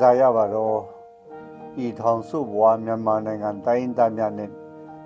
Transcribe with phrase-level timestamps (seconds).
[0.00, 0.78] စားရပါတော့
[1.84, 4.50] ဤထောင်စုဘွားမြန်မာနိုင်ငံတိုင်းသားများနဲ့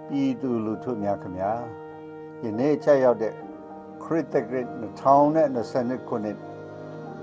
[0.08, 1.52] ပြည်သူလူထုများခင်ဗျာ
[2.42, 3.34] ယနေ့ချက်ရောက်တဲ့
[4.02, 6.38] ခရစ်တဂရစ်2020ခုနှစ်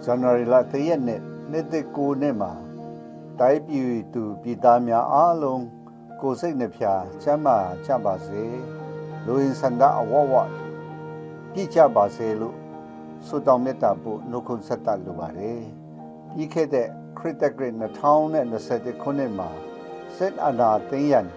[0.04, 1.22] ဇန်နဝါရီလ3ရက်နေ့
[1.52, 2.52] နေ့တစ်ကိုနေ့မှာ
[3.40, 5.66] တိုင်းပြည်သူပြည်သားများအားလုံး
[6.22, 8.44] ကိုယ်စိတ်နှဖျားချမ်းသာကြပါစေ
[9.26, 10.34] လူရင်းစန္ဒအဝဝ
[11.54, 12.56] ပြည့်ကြပါစေလို့
[13.26, 15.62] ဆုတောင်းမေတ္တာပို့နှုတ်ခွန်းဆက်တတ်လိုပါတယ်
[16.34, 17.76] ပြီးခဲ့တဲ့ ခရစ်တဂရစ်
[18.38, 19.50] 2020ခုနှစ်မှာ
[20.18, 21.28] စစ်အာဏာသိမ်းရန်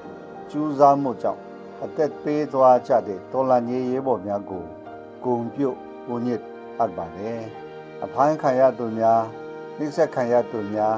[0.51, 1.41] ကျူးစာမှုကြောင့်
[1.85, 4.65] အသက်ပေးသွားကြတဲ့တော်လန်ရေးရေးပေါ်များကို
[5.25, 5.77] ဂုံပြုတ်
[6.11, 6.43] ဝညစ်
[6.79, 7.41] အပ်ပါတယ်
[8.05, 9.23] အဖိုင်းခံရသူများ
[9.79, 10.97] နှိစက်ခံရသူများ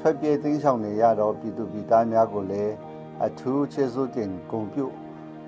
[0.00, 2.74] ထွက်ပြေးသိမ်းဆောင်နေရတော့ပြည်သူပြည်သားများကိုလည်း
[3.24, 4.94] အထူးကျေးဇူးတင်ဂုံပြုတ်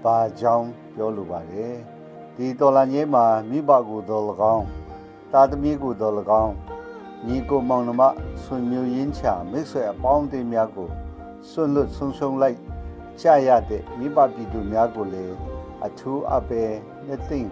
[0.05, 1.75] ပါကြောင်းပြောလိုပါတယ်
[2.37, 4.67] ဒီတော်လန်ရေးမှာမိဘကိုတော်၎င်း
[5.33, 6.55] တာသမီကိုတော်၎င်း
[7.27, 8.03] ညီကိုမောင်နှမ
[8.43, 10.89] ဆွေမျိုးရင်းချမိတ်ဆွေအပေါင်းအသင်းများကို
[11.49, 12.59] ဆွလွတ်ဆုံဆုံလိုက်
[13.21, 15.37] ကြရတဲ့မိဘပြည်သူများကိုလည်း
[15.87, 16.63] အထူးအပဲ
[17.07, 17.51] နှစ်သိမ့်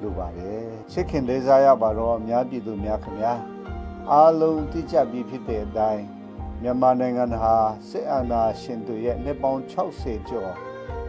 [0.00, 3.32] လိုပါတယ်ချစ်ခင်လေးစားရပါတော့အများပြည်သူများခင်ဗျာ
[4.10, 6.04] အားလုံးသိကြပြီးဖြစ်တဲ့အတိုင်း
[6.62, 7.54] မြန်မာနိုင်ငံဟာ
[7.88, 10.52] စစ်အာဏာရှင်တွေရဲ့နှစ်ပေါင်း60ကျော်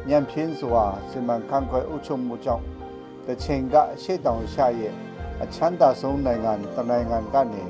[0.10, 2.66] ညံပြင်းစွာစီမံခန့်ခွဲအုပ်ချုပ်မှုကြောင့်
[3.28, 4.94] တချိန်ကအရှိတောင်ရှာရဲ့
[5.44, 7.64] အချမ်းသာဆုံးနိုင်ငံတနိုင်ငံကနေ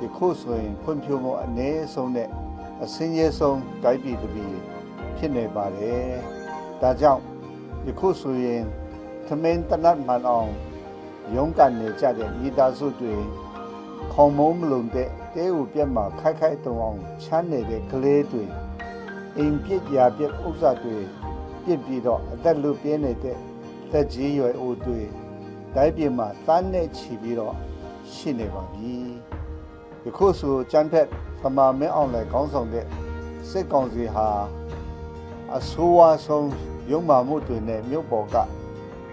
[0.00, 2.28] ဒီခုဆိုရင်ဖွံ့ဖြိုးမှုအနည်းဆုံးနဲ့
[2.82, 4.54] အစင်းရဲဆုံးတိုင်းပြည်တစ်ပြည်
[5.16, 6.06] ဖြစ်နေပါတယ်။
[6.80, 7.22] ဒါကြောင့်
[7.84, 8.62] ဒီခုဆိုရင်
[9.26, 10.50] သမင်းတနတ်မှန်အောင်
[11.34, 13.14] ရုန်းကန်နေကြတဲ့မိသားစုတွေ
[14.12, 18.44] ခေါမုံမလုံးတဲ့တဲဥပြက်မှာခိုက်ခိုက်တုံအောင်ချမ်းနေတဲ့ကလေးတွေ
[19.36, 20.96] အိမ်ပြစ်ရာပြက်ဥစ္စာတွေ
[21.64, 23.36] ပြစ်ပြီးတော့အသက်လူပြင်းနေတဲ့
[23.90, 25.00] သက်ကြီးရွယ်အိုတွေ
[25.74, 27.54] တိုင်းပြည်မှာတန်းနဲ့ချီပြီးတော့
[28.12, 28.96] ရှိနေပါပြီ။
[30.02, 31.06] ဒီခုဆိုချမ်းဖက်
[31.42, 32.86] သမာမင်းအောင်လည်းခေါင်းဆောင်တဲ့
[33.48, 34.28] စစ်ကောင်စီဟာ
[35.56, 36.48] အဆိုးဝါးဆုံး
[36.90, 38.36] ရုံမာမှုတွေနဲ့မြို့ပေါ်က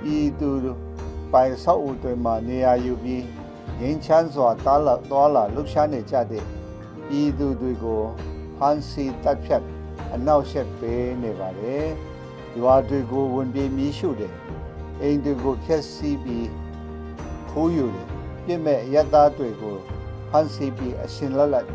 [0.02, 0.50] ပြည်သူ
[1.34, 3.26] ပိုင်ဆောက်အဦတွေမှာနေရာယူပြီး
[3.80, 6.44] ငင်းချမ်းစွာတားလာသွားလာလှုပ်ရှားနေကြတဲ့
[7.08, 8.02] ပြည်သူတွေကို
[8.58, 9.64] ဖမ်းဆီးတပ်ဖြတ်
[10.14, 11.88] အနောက်ရှက်ပေးနေပါတယ်။
[12.60, 14.34] ရွာတွေကိုဝင်ပြေးမီးရှို့တယ်။
[15.02, 16.50] အိမ်တွေကိုဖျက်ဆီးပြီး
[17.50, 18.08] ခိုးယူတယ်။
[18.46, 19.78] ပြစ်မဲ့ရက်သားတွေကို
[20.38, 21.68] ဖမ်းဆီးပြီးအရှင်လက်လက်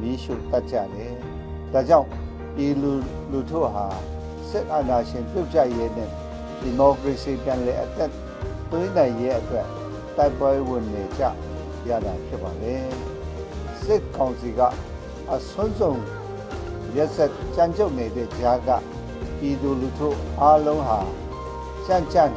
[0.00, 1.12] မီးရှို့တတ်ကြတယ်။
[1.72, 2.08] ဒါကြောင့်
[2.56, 2.92] ဒီလူ
[3.30, 3.86] လူထုဟာ
[4.50, 6.10] စစ်အာဏာရှင်ပြုတ်ကျရေးနဲ့
[6.60, 8.10] ဒီမိုကရေစီပြန်လည်အသက်
[8.70, 9.66] သွင်းနိုင်ရေးအတွက်
[10.16, 11.22] တိုက်ပွဲဝင်နေကြ
[11.88, 12.74] ရတာဖြစ်ပါလေ။
[13.84, 14.60] စစ်ကောင်စီက
[15.32, 16.02] အဆွမ်းဆုံး
[16.96, 18.70] ရက်ဆက်ကြမ်းကြုတ်နေတဲ့ကြားက
[19.38, 20.08] ပြည်သူလူထု
[20.40, 21.00] အားလုံးဟာ
[21.86, 22.34] ကြမ်းကြမ်း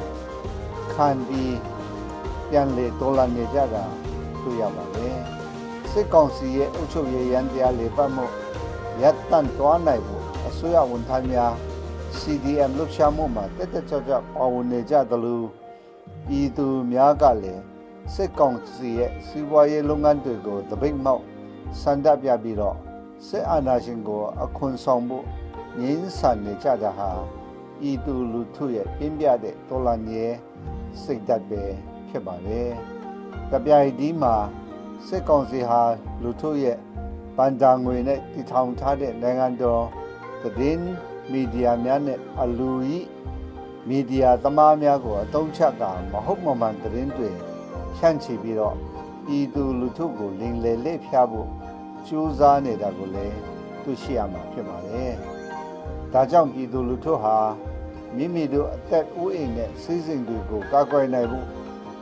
[0.94, 1.58] ခံပြီး
[2.50, 3.84] ပြန်လေဒေါ်လာနေကြတာ
[4.42, 5.12] တွေ့ရပါလေ။
[5.96, 8.26] စစ်ကောင်စီရဲ့အုပ်ချုပ်ရေးရန်တရားလေပတ်မှု
[9.02, 11.54] ရပ်တန့်သွားနိုင်ဖို့အစိုးရဝန်ထမ်းများ
[12.20, 15.42] CDM လှုပ်ရှားမှုမှာတက်တက်ကြွကြွပါဝင်နေကြသလို
[16.28, 17.62] ပြည်သူများကလည်း
[18.14, 21.24] စစ်ကောင်စီရဲ့စီးပွားရေးလုပ်ငန်းတွေကိုတပိတ်မောက်
[21.82, 22.78] စန္ဒပြပြီးတော့
[23.28, 25.26] စစ်အာဏာရှင်ကိုအခွန်ဆောင်ဖို့
[25.80, 27.10] ငင်းဆန်နေကြတာဟာ
[27.80, 30.36] ပြည်သူလူထုရဲ့ပြင်းပြတဲ့တော်လှန်ရေး
[31.04, 31.64] စိတ်ဓာတ်ပဲ
[32.10, 32.62] ဖြစ်ပါလေ။
[33.52, 34.36] တပြိုင်ဒီမှာ
[35.08, 35.82] စစ်ကောင်စီဟာ
[36.24, 36.78] လူထုရဲ့
[37.38, 39.84] ပန်တာငွေနဲ့တည်ထောင်ထားတဲ့နိုင်ငံတော်
[40.42, 40.86] သတင်း
[41.32, 43.08] မီဒီယာများနဲ့အလူကြီး
[43.90, 47.30] မီဒီယာသမားများကိုအသုံးချတာမဟုတ်မမှန်သတင်းတွေ
[47.98, 48.76] ဖြန့်ချီပြီးတော့
[49.26, 51.50] ပြည်သူလူထုကိုလင်လေလက်ဖျားဖို့
[52.08, 53.38] ကြိုးစားနေတာကိုလည်း
[53.84, 55.14] သိရှိရမှာဖြစ်ပါတယ်။
[56.14, 57.38] ဒါကြောင့်ပြည်သူလူထုဟာ
[58.16, 61.48] မိမိတို့အသက်အိုးအိမ်နဲ့စီးစိမ်တွေကိုကာကွယ်နိုင်ဖို့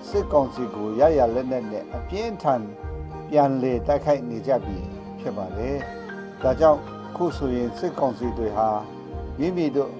[0.09, 2.61] စစ်ကောင်စီကိုရရလက်နက်နဲ့အပြင်းထန်
[3.29, 4.77] ပြန်လေတိုက်ခိုက်နေကြပြီ
[5.19, 5.77] ဖြစ်ပါတယ်။
[6.41, 6.79] ဒါကြောင့်
[7.15, 8.69] ခုဆိုရင်စစ်ကောင်စီတွေဟာ
[9.39, 9.91] မိမိတို့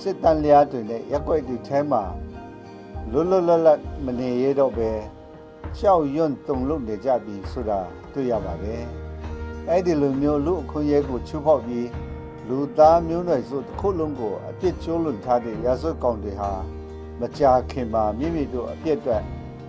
[0.00, 2.02] စစ်တမ်းလျားတွေနဲ့ရက်ွက်တွေထဲမှာ
[3.10, 4.90] လွတ်လွတ်လပ်လပ်မနေရတော့ပဲ
[5.78, 7.80] ကြောက်ရွံ့တုန်လှုပ်နေကြပြီဆိုတာ
[8.12, 8.82] တွေ့ရပါတယ်။
[9.68, 11.88] အဲ့ဒီလိုမျိုးလူအခွင့်အရေးကိုချိုးဖောက်ပြီး
[12.48, 16.52] လူသားမျိုးနွယ်စုတစ်ခုလုံးကိုအပြစ်ကျိုးလွန်ထားတဲ့ရာဇဝတ်ကောင်တွေဟာ
[17.24, 19.22] မကြာခင်မှာမိမိတို့အပြစ်အတွက်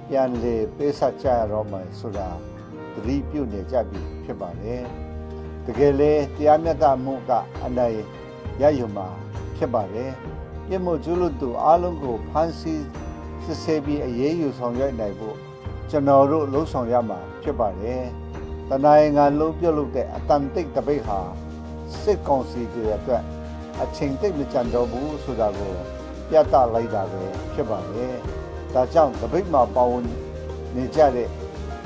[0.08, 2.30] ပြန်လေပေးဆက်ကြရတော့မှဆိုတာ
[2.94, 4.84] သတိပြုနေကြပြီဖြစ်ပါတယ်။
[5.66, 7.32] တကယ်လေတရားမျှတမှုက
[7.66, 8.00] အနိုင်
[8.62, 9.08] ရယူမှာ
[9.58, 10.12] ဖြစ်ပါတယ်။
[10.68, 12.86] ပြစ်မှုကျူးလွန်သူအလုံးကိုဖမ်းဆီး
[13.44, 15.38] စစ်ဆေးပြီးအရေးယူဆောင်ရွက်နိုင်ဖို့
[15.90, 18.04] ကျွန်တော်တို့လှုံ့ဆော်ရမှာဖြစ်ပါတယ်။
[18.70, 21.20] တနိုင်ငံလုံးပြုတ်လုတဲ့အတန်တိတ်တပိတ်ဟာ
[22.02, 23.24] စစ်ကောင်စီတွေအတွက်
[23.82, 25.74] အချိန်တိတ်မကြံတော့ဘူးဆိုတာကို
[26.34, 28.14] ပြသလိုက်တာပဲဖြစ်ပါတယ်။
[28.74, 30.04] ဒါကြောင့်တပိတ်မှာပါဝင်
[30.76, 31.30] နေကြတဲ့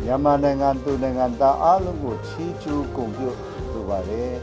[0.04, 3.30] မြန်မာနိုင်ငံသူနိုင်ငံသားအားလုံးကိုချီးကျူးဂုဏ်ပြု
[3.72, 4.34] ဆိုပါတယ်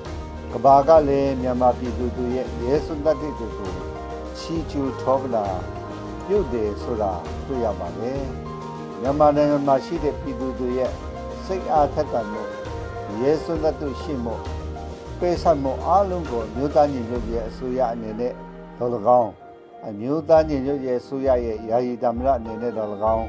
[0.53, 3.73] ကဘာကလည်းမြန်မာပြည်သူတွေရဲ့ရဲစွန်းတတ်တဲ့တွေကို
[4.39, 5.47] ချီချူထောပလာ
[6.27, 7.13] ပြုတ်တယ်ဆိုတာ
[7.47, 8.23] တွေ့ရပါတယ်
[9.01, 10.93] မြန်မာနိုင်ငံမှာရှိတဲ့ပြည်သူတွေရဲ့
[11.45, 12.43] စိတ်အားထက်သန်မှု
[13.21, 14.35] ရဲစွန်းတတ်သူရှိမှု
[15.19, 18.33] ပေးဆက်မှုအားလုံးကိုမြို့သားညီညွတ်ရေးအစိုးရအနေနဲ့
[18.79, 19.31] တော်လကောင်း
[19.89, 23.27] အမျိုးသားညီညွတ်ရေးအစိုးရရဲ့ယာယီသမ္မတအနေနဲ့တော်လကောင်း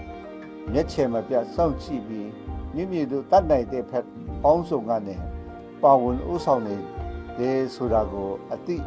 [0.72, 2.30] မျက်ခြေမပြတ်စောင့်ကြည့်ပြီး
[2.74, 4.06] မိမိတို့တတ်နိုင်တဲ့ဖက်
[4.44, 5.16] ပေါင်းစုံကနေ
[5.82, 6.76] ပါဝင်ဥဆောင်နေ
[7.38, 8.78] တယ်ဆိုတာကိုအသိ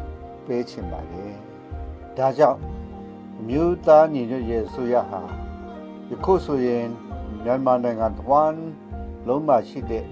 [0.45, 1.33] ပေးချင်ပါတယ်။
[2.17, 2.59] ဒါကြောင့်
[3.39, 5.21] အမျိုးသားညီညွတ်ရေးအစိုးရဟာ
[6.09, 6.85] ယခုဆိုရင်
[7.43, 8.59] မြန်မာနိုင်ငံတဝန်း
[9.27, 10.05] လုံးမှာရှိတဲ့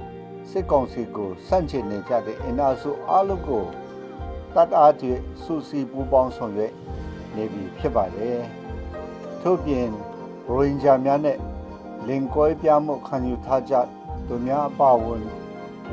[0.50, 3.64] စစ်ကောင်စီကိုစန့်ကျင်နေကြတဲ့အင်အားစုအလုံးကို
[4.56, 6.74] တတ်အားဖြင့်စူစီပူပေါင်းဆောင်ရွက်
[7.38, 8.40] နေပြီဖြစ်ပါတယ်။
[9.42, 9.88] ထို့ပြင်
[10.48, 11.38] ရိုဟင်ဂျာများနဲ့
[12.08, 13.74] လင်ကွဲပြားမှုခံယူထားကြ
[14.28, 15.24] သူများအပါအဝင်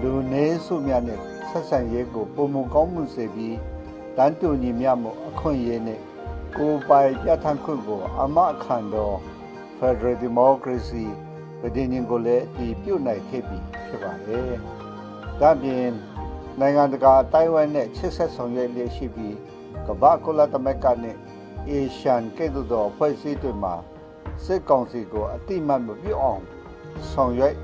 [0.01, 3.57] လူနေစုများနဲ့ဆက်ဆံရေးကိုပုံမကောင်းမှုစေပြီး
[4.17, 6.01] တန်တူညီမျှမှုအခွင့်အရေးနဲ့
[6.57, 9.17] ကိုယ်ပိုင်ပြဋ္ဌာန်းခွင့်ကိုအမခံတော်
[9.79, 11.07] Federal Democracy
[11.61, 14.53] ပြည်ညင်ကိုလည်းဒီပြုတ်နိုင်ခဲ့ပြီဖြစ်ပါတယ်။
[15.41, 15.89] ဒါပြင်
[16.61, 19.37] နိုင်ငံတကာတိုင်ဝမ်နဲ့ချစ်ဆက်ဆောင်ရွက်လျက်ရှိပြီး
[19.87, 21.17] ကမ္ဘာကုလသမဂ္ဂနဲ့
[21.69, 23.75] အေရှန်ကဲ့သို့သောဖွဲ့စည်းတွေမှာ
[24.45, 26.43] စစ်ကောင်စီကိုအတိမတ်မပြုတ်အောင်
[27.11, 27.55] ဆောင်ရွက်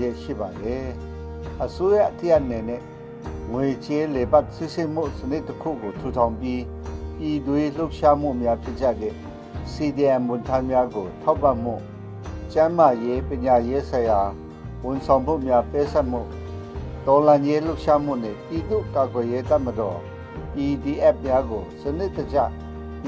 [0.00, 0.86] ရရှိပါတယ်
[1.64, 2.82] အစိုးရအထက်အနေနဲ့
[3.52, 6.62] ငွေချေးလေပတ်စစ်စစ်မှုစနစ်တစ်ခုကိုထူထောင်ပြီး
[7.18, 9.14] ပြည်သွေးလှုပ်ရှားမှုများဖြစ်ကြတဲ့
[9.72, 11.74] CDM ဝန်ထမ်းများကိုထောက်ပံ့မှု
[12.52, 14.20] ကျန်းမာရေးပညာရေးဆိုင်ရာ
[14.84, 16.22] ဝန်ဆောင်မှုများပေးဆက်မှု
[17.06, 19.98] တော်လန်ရေးလှုပ်ရှားမှုနဲ့ပြည်သူ့ကာကွယ်ရေးတပ်မတော်
[20.52, 22.38] PDF များကိုစနစ်တကျ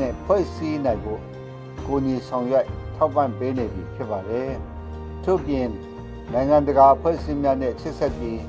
[0.01, 1.21] နဲ့ဖွဲ့စည်းနိုင်ဖို့
[1.87, 2.67] ကိုကြီးဆောင်ရွက်
[2.97, 4.51] ထောက်ပံ့ပေးနေပြီဖြစ်ပါတယ်။
[5.25, 5.69] ထို့ပြင်
[6.33, 8.41] နိုင်ငံတကာအဖွဲ့အစည်းများနဲ့ချစ်ဆက်ပြီး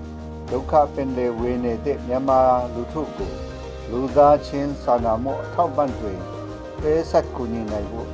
[0.51, 2.39] ဒုက္ခပင်လေဝေနေတဲ့မြန်မာ
[2.73, 3.31] လူထုကို
[3.91, 6.13] လူသားချင်းစာနာမှုအထောက်ပံ့တွေ
[6.81, 8.07] ပေးဆက်ကူညီနိုင်ဖို့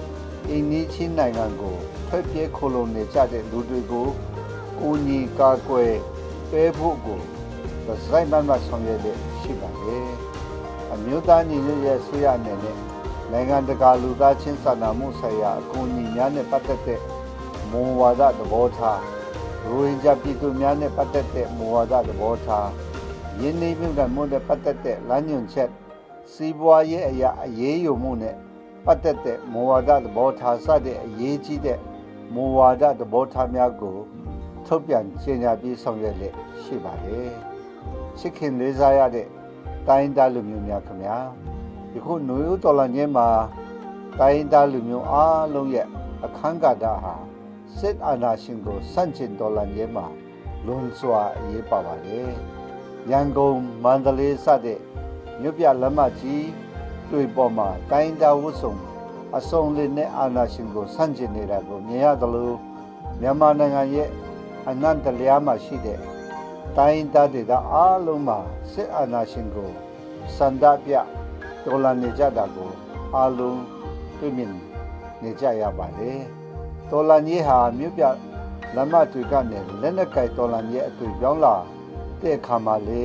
[0.49, 1.75] အင်းကြီးချင်းနိုင်ငံကို
[2.07, 4.07] ထွက်ပြေးခိုလုံနေကြတဲ့လူတွေကို
[4.79, 5.93] ကူညီကာကွယ်
[6.51, 7.19] ပေးဖို့ကို
[7.85, 10.09] သစိုက်မှန်မှဆောင်ရွက်တဲ့ရှိပါတယ်။
[10.93, 12.77] အမျိုးသားညီညွတ်ရေးဆွေးရအနေနဲ့
[13.31, 16.99] နိုင်ငံတကာလူသားချင်းစာနာမှုဆိုင်ရာအကူအညီများနဲ့ပတ်သက်တဲ့
[17.71, 19.01] မူဝါဒသဘောထား
[19.65, 22.69] ရိုဟင်ဂျာပြည်သူများနဲ့ပတ်သက်တဲ့မူဝါဒသဘောထား
[23.39, 25.69] ယင်းနေမြင့်မှုနဲ့ပတ်သက်တဲ့လမ်းညွှန်ချက်
[26.33, 28.35] စီးပွားရေးအရာအရေးယူမှုနဲ့
[28.85, 31.79] ပတ်သက်တဲ့မူဝါဒသဘောထားစတဲ့အရေးကြီးတဲ့
[32.33, 33.97] မူဝါဒသဘောထားများကို
[34.65, 37.31] ထုတ်ပြန်ကြေညာပြီးဆောင်ရွက်လက်ရှိပါတယ်။
[38.19, 39.27] ချစ်ခင်လေးစားရတဲ့
[39.87, 41.17] တိုင်းသားလူမျိုးများခင်ဗျာ
[41.95, 43.27] ယခုနွေဦးတော်လန်ချင်းမှာ
[44.19, 45.87] တိုင်းသားလူမျိုးအားလုံးရဲ့
[46.25, 47.13] အခမ်းကဏ္ဍဟာ
[47.79, 50.05] စစ်အာဏာရှင်ကိုစန့်ကျင်တော်လှန်ရေးမှာ
[50.65, 52.29] လွန်စွာအရေးပါပါတယ်။
[53.09, 54.79] ရန်ကုန်မန္တလေးစတဲ့
[55.41, 56.47] မြို့ပြလမ်းမကြီး
[57.11, 58.73] တွေပေါ်မှာတိုင်းသားဝတ်စုံ
[59.37, 62.51] အစုံလေးနဲ့အာဏာရှင်ကိုစန့်ကျင်နေတာကိုမြင်ရသလို
[63.19, 64.09] မြန်မာနိုင်ငံရဲ့
[64.69, 65.99] အနန္တလျားမှာရှိတဲ့
[66.77, 68.39] တိုင်းသားဒေသအားလုံးမှာ
[68.71, 69.69] စစ်အာဏာရှင်ကို
[70.35, 70.93] စန္ဒပြ
[71.65, 72.71] တော်လှန်နေကြတာကို
[73.15, 73.61] အားလုံး
[74.19, 74.53] တွေ့မြင်
[75.23, 76.19] နေကြရပါတယ်။
[76.89, 78.03] တော်လန်ကြီးဟာမြို့ပြ
[78.75, 81.55] လမ်းမတွေကနေလက်နက်ကင်တော်လန်ကြီးအတွေ့ပြောင်းလာ
[82.21, 83.03] တဲ့အခါမှာလေ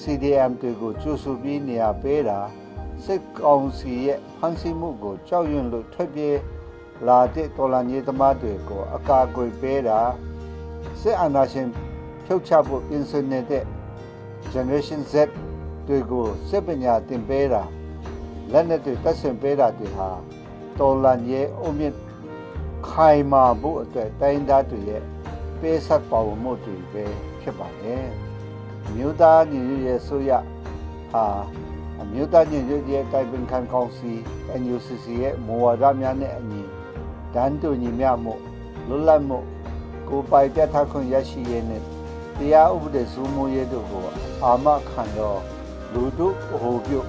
[0.00, 2.38] CDM တွေကိုကျူဆူပြီးနေရာပေးတာ
[3.04, 6.38] စစ်ကောင်စီရဲ့ဖန်ဆီးမှုကိုကြောက်ရွံ့လို့ထွက်ပြေး
[7.06, 10.00] လာတဲ့တော်လန်ကြီးသမားတွေကိုအကာအကွယ်ပေးတာ
[11.00, 11.68] စစ်အာဏာရှင်
[12.24, 13.64] ဖြုတ်ချဖို့ပြင်ဆင်နေတဲ့
[14.52, 15.14] Generation Z
[15.86, 17.62] တွေကိုစစ်ပညာသင်ပေးတာ
[18.52, 20.08] လက်နက်တွေတက်ဆင်ပေးတာတွေဟာ
[20.78, 21.96] တော်လန်ရဲ့အုံမြင့်
[22.88, 25.02] ခိုင်မာဖို့အတွက်တိုင်းသားတွေရဲ့
[25.60, 27.04] ပေးဆက်ပါဝင်မှုတွေပဲ
[27.40, 28.04] ဖြစ်ပါတယ်။
[28.94, 30.30] မြို့သားညီညွတ်ရေးဆိုရ
[31.12, 31.26] ဟာ
[32.00, 34.12] အမျိုးသားညီညွတ်ရေးတိုင်ပင်ခံကောင်စီ
[34.60, 36.62] NUCC ရဲ့မူဝါဒများနဲ့အညီ
[37.34, 38.34] တန်းတူညီမျှမှု
[38.88, 39.38] လွတ်လပ်မှု
[40.08, 41.82] ကိုပိုင်ပြဋ္ဌာန်းခွင့်ရရှိရေးနဲ့
[42.38, 44.06] တရားဥပဒေစိုးမိုးရေးတို့ကို
[44.44, 45.40] အာမခံတော့
[45.92, 47.00] လူတို့ဟိုပြု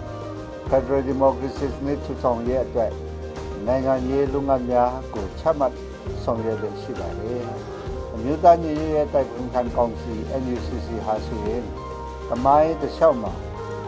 [0.70, 2.92] Federal Democracy နဲ့ထူထောင်ရေးအတွက်
[3.68, 5.74] နိုင်ငံရေးလုပ်ငန်းများကိုချမှတ်
[6.24, 7.44] ဆောင်ရွက်ရရှိပါတယ်။
[8.14, 11.64] အမျိုးသားညီညွတ်ရေးတိုက်တွန်းခံကောင်စီ NUCC ဟာဆိုရင်
[12.30, 13.34] တမိုင်းတစ်လျှောက်မှာ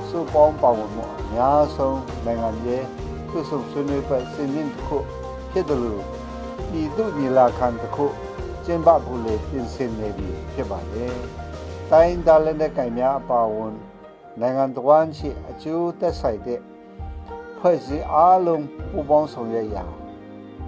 [0.08, 2.86] စုပေါင်းပါဝင်မှုအများဆုံးနိုင်ငံရေး
[3.30, 4.98] သူဆုံဆွေးနွေးပွဲစင်ရင်တစ်ခု
[5.52, 6.04] ဖြစ်တယ်လို့
[6.70, 8.06] ပြည်သူညီလာခံတစ်ခု
[8.66, 11.16] ကျင်းပဖို့လေပြင်ဆင်နေပြီဖြစ်ပါတယ်။
[11.92, 13.74] တိုင်းဒါလည်းနဲ့ကင်များအပါအဝင်
[14.41, 16.62] နိုင်ငံတော်ရှိအကျိုးသက်ဆိုင်တဲ့
[17.58, 19.86] ဖွဲ့စည်းအားလုံးပူးပေါင်းဆောင်ရွက်ရာ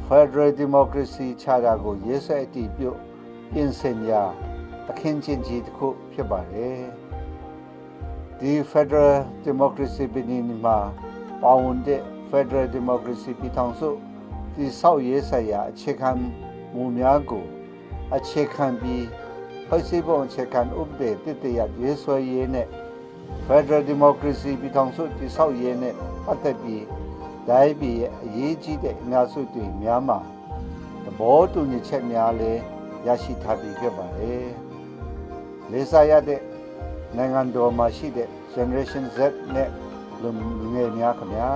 [0.07, 2.91] Federal Democracy Charter ကိုရေးဆွဲအတည်ပြု
[3.51, 4.23] ပြင်ဆင်ရာ
[4.89, 6.81] အခင်းချင်းကြီးတစ်ခုဖြစ်ပါတယ်။
[8.39, 9.15] ဒီ Federal
[9.47, 10.77] Democracy ပြည်နယ်မှာ
[11.41, 13.89] ပါဝင်တဲ့ Federal Democracy ပြည်ထောင်စု
[14.55, 16.09] ဒီဆောက်ရေးဆိုင်ရာအခြေခံ
[16.73, 17.45] မူများကို
[18.15, 19.05] အခြေခံပြီး
[19.67, 22.67] ဖွဲ့စည်းပုံအခြေခံဥပဒေတည်တည်ရရေးဆွဲရေးနဲ့
[23.47, 25.95] Federal Democracy ပြည်ထောင်စုတည်ဆောက်ရေးနဲ့
[26.25, 26.85] ပတ်သက်ပြီး
[27.49, 30.19] ဒိုင်းပြည်ရဲ့အရေးကြီးတဲ့အများစုတွေများမှာ
[31.03, 32.61] သဘောတူညီချက်များလည်း
[33.07, 34.47] ရရှိထားပြီးဖြစ်ပါတယ်။
[35.71, 36.41] လေးစားရတဲ့
[37.15, 39.17] နိုင်ငံတော်မှာရှိတဲ့ Generation Z
[39.55, 39.69] နဲ့
[40.21, 40.29] လူ
[40.73, 41.49] ငယ်များခင်ဗျာ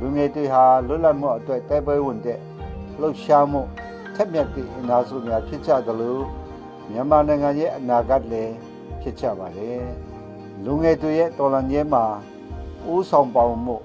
[0.00, 2.38] လူငယ်တွေဟာလွတ်လပ်မှုအတွက်တိုက်ပွဲဝင်တဲ့
[3.00, 3.62] လှုပ်ရှားမှု
[4.14, 6.18] ထက်မြက်တဲ့အင်အားစုများဖြစ်ကြသလို
[6.90, 8.54] မြန်မာနိုင်ငံရဲ့အနာဂတ်လည်း
[9.00, 10.07] ဖြစ်ကြပါတယ်
[10.64, 12.04] လူငယ်တွေရဲ့တော်လှန်ရေးမှာ
[12.90, 13.76] ဦးဆောင်ပါဝင်မှု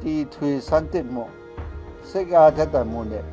[0.00, 1.24] တီထွေစံတစ်မှု
[2.08, 3.24] စိတ်အားထက်သန်မှုနဲ့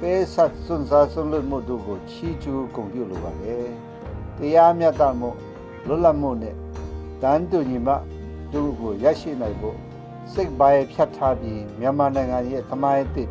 [0.00, 3.68] ပေးဆက်စွန့်စားစွန့်လွတ်မှုတို့ကိုချီးကျူးဂုဏ်ပြုလိုပါတယ်
[4.38, 5.30] တရားမျှတမှု
[5.86, 6.54] လွတ်လပ်မှုနဲ့
[7.22, 7.94] တန်တူညီမှ
[8.52, 9.78] တို့ကိုရရှိနိုင်ဖို့
[10.32, 13.30] စိတ်ပိုင်းဖြတ်ထားပြီးမြန်မာနိုင်ငံရဲ့သမိုင်းတစ်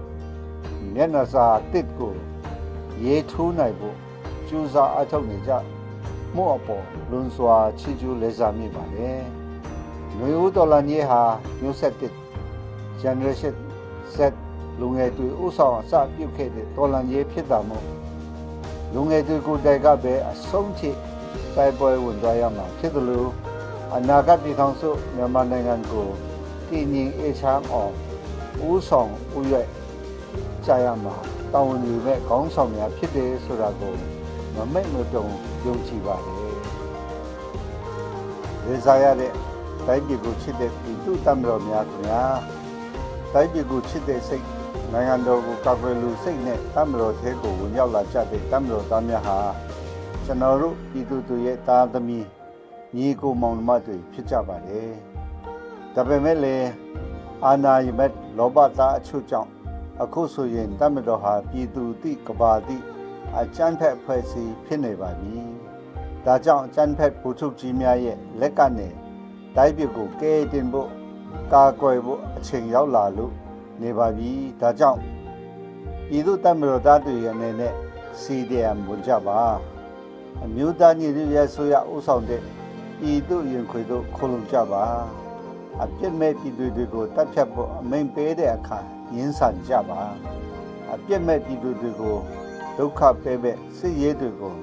[0.94, 2.14] မျက်နှာစာတစ်ကို
[3.04, 3.96] ရေးထိုးနိုင်ဖို့
[4.48, 5.52] ကြိုးစားအထောက်နေကြ
[6.36, 9.22] မှုအပေါ်လွန်စွာချီးကျူးလေးစားမိပါတယ်။
[10.18, 11.22] လူဦးတော်လန်ကြီးဟာ
[11.62, 12.14] မျိုးဆက်တစ်
[13.02, 13.56] generation
[14.16, 14.34] set
[14.80, 17.86] လူငယ်တွေဥဆောင်အစပြုတ်ခဲ့တဲ့တော်လန်ကြီးဖြစ်တာမို့
[18.94, 20.90] လူငယ်တွေကိုတိုက်ကပဲအဆုံးထိ
[21.56, 23.30] တိုက်ပွဲဝင်သွားရမှာဖြစ်တယ်လို့
[23.96, 26.08] အနာဂတ်ပြည်ထောင်စုမြန်မာနိုင်ငံကို
[26.70, 27.94] တည်ငြိမ်အေးချမ်းအောင်
[28.68, 29.68] ဦးဆောင်ဦးရွက်
[30.66, 31.16] ကြရမှာ
[31.54, 33.94] တာဝန်ယူမဲ့ခေါင်းဆောင်များဖြစ်တယ်ဆိုတာကို
[34.56, 35.28] မမိတ်မတုံ
[35.66, 36.56] ယုံကြည်ပါတယ်။
[38.66, 39.32] ရေစားရတဲ့
[39.88, 42.24] တိုင်းပြည်ကိုချစ်တဲ့ပြည်သူတမတော်များခင်ဗျာ
[43.34, 44.46] တိုင်းပြည်ကိုချစ်တဲ့စိတ်
[44.94, 49.38] နိုင်ငံတော်ကိုကာကွယ်လူစိတ်နဲ့တမတော်သေးကိုဝင်ရောက်လာကြတဲ့တမတော်သားများဟာ
[50.26, 52.26] ကျွန်တော်တို့ပြည်သူတွေရဲ့သားသမီး
[52.96, 54.90] ညီကိုမောင်နှမတွေဖြစ်ကြပါတယ်။
[55.94, 56.68] ဒါပေမဲ့လည်း
[57.46, 59.50] အာနာယမက်လောဘသားအချို့ကြောင့်
[60.02, 62.78] အခုဆိုရင်တမတော်ဟာပြည်သူတိကဘာတိ
[63.40, 65.36] အကျန်းဖက်ဖွဲ့စည်းဖြစ်နေပါပြီ။
[66.26, 68.88] ဒါကြောင့်အကျန်းဖက်ဘူထုတ်ကြီးများရဲ့လက်ကနေ
[69.56, 70.90] တိုင်းပြည်ကိုကဲတင်ဖို့
[71.54, 73.34] ကာကွယ်ဖို့အချိန်ရောက်လာလို့
[73.82, 75.00] နေပါပြီ။ဒါကြောင့်
[76.08, 77.74] ပြည်သူတမတော်သားတွေရဲ့အနေနဲ့
[78.22, 79.40] CDM ဝင်ကြပါ
[80.44, 82.42] အမျိုးသားညီညွတ်ရေးဆိုရဥဆောင်တဲ့
[83.00, 84.84] ပြည်သူရင်ခွေတို့ခုလုံကြပါ
[85.82, 88.80] အပြစ်မဲ့ပြည်သူတွေကိုတတ်ဖြတ်ဖို့အမိန်ပေးတဲ့အခါ
[89.16, 90.02] ရင်းဆန်ကြပါ
[90.94, 92.18] အပြစ်မဲ့ပြည်သူတွေကို
[92.78, 94.56] ဒုက္ခပဲပဲစစ်ရေးတွေကို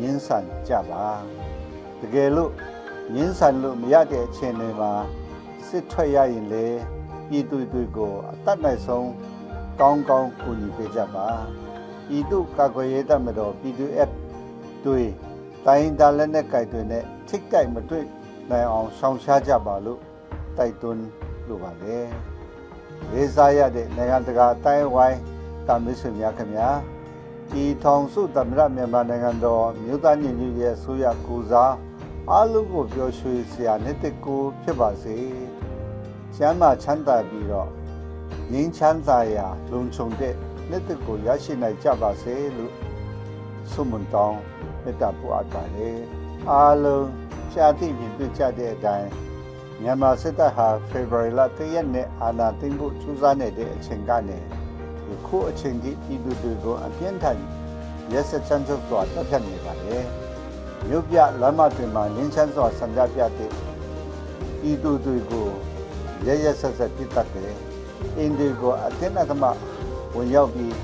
[0.00, 1.06] ငင်းဆန်ကြပါ
[2.00, 2.52] တကယ်လို့
[3.14, 4.92] ငင်းဆန်လို့မရတဲ့အချိန်တွေမှာ
[5.68, 6.66] စစ်ထွက်ရရင်လေ
[7.28, 9.10] ပြည်သူတွေကိုအတတ်နိုင်ဆုံး
[9.80, 11.28] ကောင်းကောင်းကူညီပေးကြပါ
[12.08, 14.10] ပြည်သူကာကွယ်ရေးတပ်မတော်ပြည်သူအက်
[14.84, 15.00] တွေ
[15.66, 18.04] တိုင်းဒါလက်နဲ့ကြိုက်တွေနဲ့ထိတ်ကြိုက်မတွေ့
[18.50, 20.00] နိုင်အောင်ဆောင်ရှားကြပါလို့
[20.56, 21.06] တိုက်တွန်း
[21.48, 21.98] လိုပါလေ
[23.12, 25.18] လေးစားရတဲ့နိုင်ငံတကာအတိုင်းဝိုင်း
[25.66, 26.68] ကမစ်ဆွေများခင်ဗျာ
[27.52, 31.74] ဒီထောင်စုသမရမြန်မာနိုင်ငံတော်မြို့သားညီညွတ်ရေးအစိုးရကူစား
[32.30, 35.16] အားလုံးကိုပြောရွှေဆရာနှစ်သက်ကိုဖြစ်ပါစေ။
[36.36, 37.70] ကျမ်းမာချမ်းသာပြီးတော့
[38.52, 40.34] ငြိမ်းချမ်းသာရာလုံခြုံတဲ့
[40.68, 42.72] နှစ်သက်ကိုရရှိနိုင်ကြပါစေလို့
[43.70, 44.40] ဆုမွန်တောင်း
[44.82, 45.98] မေတ္တာပို့အပ်ပါတယ်။
[46.50, 47.06] အားလုံး
[47.52, 49.08] ရှားသိမြင်တွေ့ကြတဲ့အတိုင်း
[49.82, 54.38] မြန်မာစစ်တပ်ဟာဖေဖော်ဝါရီလ၁ရက်နေ့အာဏာသိမ်းဖို့ကြိုးစားနေတဲ့အချိန်ကနေ
[55.10, 57.38] ယခုအချိန်ထိပြည်သူတွေကိုအပြင်းထန်
[58.12, 60.04] ရက်စက်ချမ်းချုပ်စွာတပ်ဖြတ်နေပါတယ်။
[60.88, 63.50] မြို့ပြလမ်းမတွေမှာငင်းချမ်းစွာဆန္ဒပြတဲ့
[64.60, 65.48] ပြည်သူတွေကို
[66.26, 67.52] ရရဆက်ဆက်ပြစ်တက်တယ်။
[68.16, 69.44] အင်းတွေကိုအတင်းအဓမ္မ
[70.16, 70.74] ဝင်ရောက်ပြီး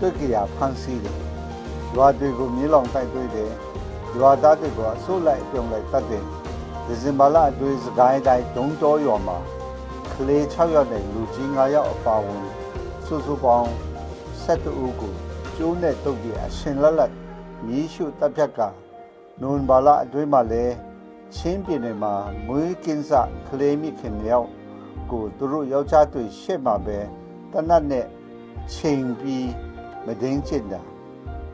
[0.00, 1.18] တွေ့ကြရဖန်ဆီးတယ်။
[1.94, 3.52] ရွာတွေကိုမြေလောင်တိုက်သွေးတယ်။
[4.18, 6.24] ရွာသားတွေကိုအစိုးလိုက်ပြုံလိုက်တတ်တယ်။
[6.86, 9.38] ဒီဇင်ဘာလအတွင်းစကိုင်းတိုင်းဒုံတော်ရွာမှာ
[10.12, 12.63] ကလေး6ယောက်နဲ့လူကြီး9ယောက်အပါအဝင်
[13.06, 13.70] စုစုပေါင်း
[14.44, 15.14] 7ဦးကို
[15.56, 17.12] ကျိုးနဲ့တုပ်ပြီးအရှင်လက်လက်
[17.66, 18.60] မြီးရှုတပ်ဖြတ်က
[19.40, 20.74] နွန်ဘာလအတွင်းမှာလည်း
[21.34, 22.14] ချင်းပြည်နယ်မှာ
[22.46, 23.12] မွေးကင်းစ
[23.48, 24.48] ကလေးမိခင်ရောက်
[25.10, 26.98] ကိုသူတို့ယောက်ျားတွေရှေ့မှာပဲ
[27.52, 28.06] တနတ်နဲ့
[28.74, 29.50] ချိန်ပြီး
[30.06, 30.80] မဒင်းချစ်တာ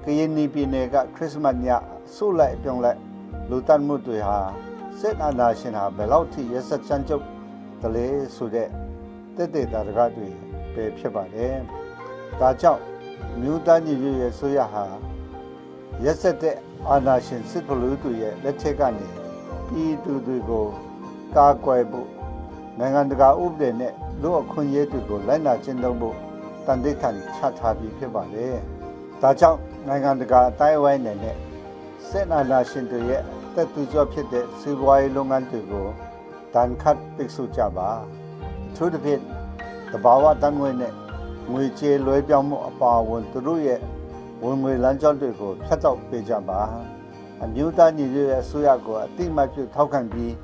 [0.04, 1.66] ကရင်နီပြည်နယ်ကခရစ်စမတ်ည
[2.14, 3.00] ဆိုလိုက်ပြုံးလိုက်
[3.50, 4.38] လူတန်မှုတွေဟာ
[5.00, 7.24] စစ်အာဏာရှင်ဟာဘယ်လောက်ထိရက်စက်ချမ်းကျုပ်
[7.80, 8.68] တလဲဆိုတဲ့
[9.36, 10.28] တက်တဲ့တာတကားတွေ
[10.74, 11.54] ပဲဖြစ်ပါတယ်။
[12.40, 12.82] ဒါကြောင့်
[13.40, 14.84] မြို့သားညီညွတ်ရေးဆိုရဟာ
[16.04, 16.56] ရက်စက်တဲ့
[16.88, 19.08] အာဏာရှင်စစ်ဗလူတွေရဲ့လက်ထက်ကနေ
[19.68, 20.66] ပြည်သူတွေကို
[21.36, 22.08] ကာကွယ်ဖို့
[22.78, 26.16] နိုင်ငံတကာဥပဒေနဲ့လူအခွင့်အရေးတွေကိုလိုက်နာကျင့်သုံးဖို့
[26.66, 28.54] တန်တိတ်ထန်ချထားပြီးဖြစ်ပါတယ်။
[29.22, 31.16] ဒါကြောင့်နိုင်ငံတကာအတိုင်းအဝိုင်းနဲ့
[32.08, 33.22] စစ်အာဏာရှင်တွေရဲ့
[33.54, 35.86] တက်သူကျော်ဖြစ်တဲ့စီးပွားရေးလုပ်ငန်းတွေကို
[36.54, 37.90] တန်ခတ်ပိတ်ဆို့ကြပါ
[38.76, 39.22] သူတို့ဖြင့်
[39.92, 40.92] တဘာဝတန်ငွေနဲ့
[41.52, 43.80] ငွေကြေးလွှဲပြောင်းမှုအပါအဝင်သူတို့ရဲ့
[44.42, 46.60] ဝင်ငွေလမ်းကြောင်းတွေကိုဖျက်တောက်ပေးကြပါ
[47.42, 50.34] အမျိုးသားညီညွတ်ရေးအစိုးရကိုအတိမတ်ပြုထောက်ခံပြီး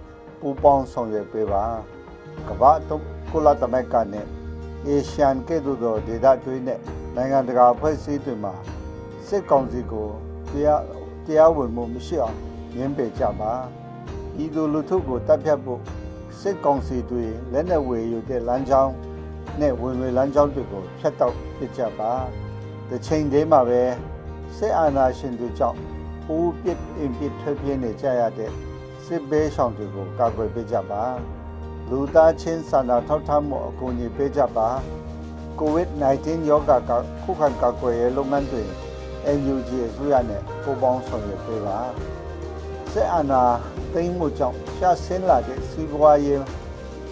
[0.40, 1.64] ပူးပေါင်းဆောင်ရွက်ပေးပါ
[2.48, 2.96] ကမ္ဘာတု
[3.30, 4.26] ကုလသမဂ္ဂနဲ့
[4.86, 6.80] အေရှန်ကဲ့သို့သောဒေသတွေနဲ့
[7.14, 8.54] နိုင်ငံတကာအဖွဲ့အစည်းတွေမှာ
[9.26, 10.08] စစ်ကောင်စီကို
[10.50, 10.82] တရား
[11.26, 12.36] တရားဝင်မှုမရှိအောင်
[12.76, 13.52] ငင်းပယ်ကြပါ
[14.44, 15.80] ဤသို့လူထုကိုတပ်ဖြတ်ဖို့
[16.40, 18.92] စစ်ကောင်စီတွေလက်နက်ဝယ်ယူတဲ့လမ်းကြောင်း
[19.60, 22.12] နဲ့ဝင်ငွေလမ်းကြောင်းတွေကိုဖျက်တောက်ပစ်ကြပါ
[22.88, 23.82] တစ်ချိန်တည်းမှာပဲ
[24.56, 25.78] စစ်အာဏာရှင်တွေကြောင့်
[26.36, 28.50] ဦးပစ်အင်ပစ်ထွက်ပြေးနေကြရတဲ့
[29.04, 31.02] စစ်ဘေးရှောင်တွေကိုကာကွယ်ပေးကြပါ
[31.90, 34.68] လူသားချင်းစာနာထောက်ထားမှုအကူအညီပေးကြပါ
[35.60, 36.90] COVID-19 ရောဂါက
[37.22, 38.64] ခုခံကာကွယ်ရေးလုပ်ငန်းတွေ
[39.38, 41.78] NUG အစိုးရနဲ့ပူးပေါင်းဆောင်ရွက်ပေးပါ
[42.92, 43.44] စစ်အာဏာ
[43.92, 46.42] သိမ်းမှုကြောင့်ရှားဆင်းလာတဲ့စီးပွားရေး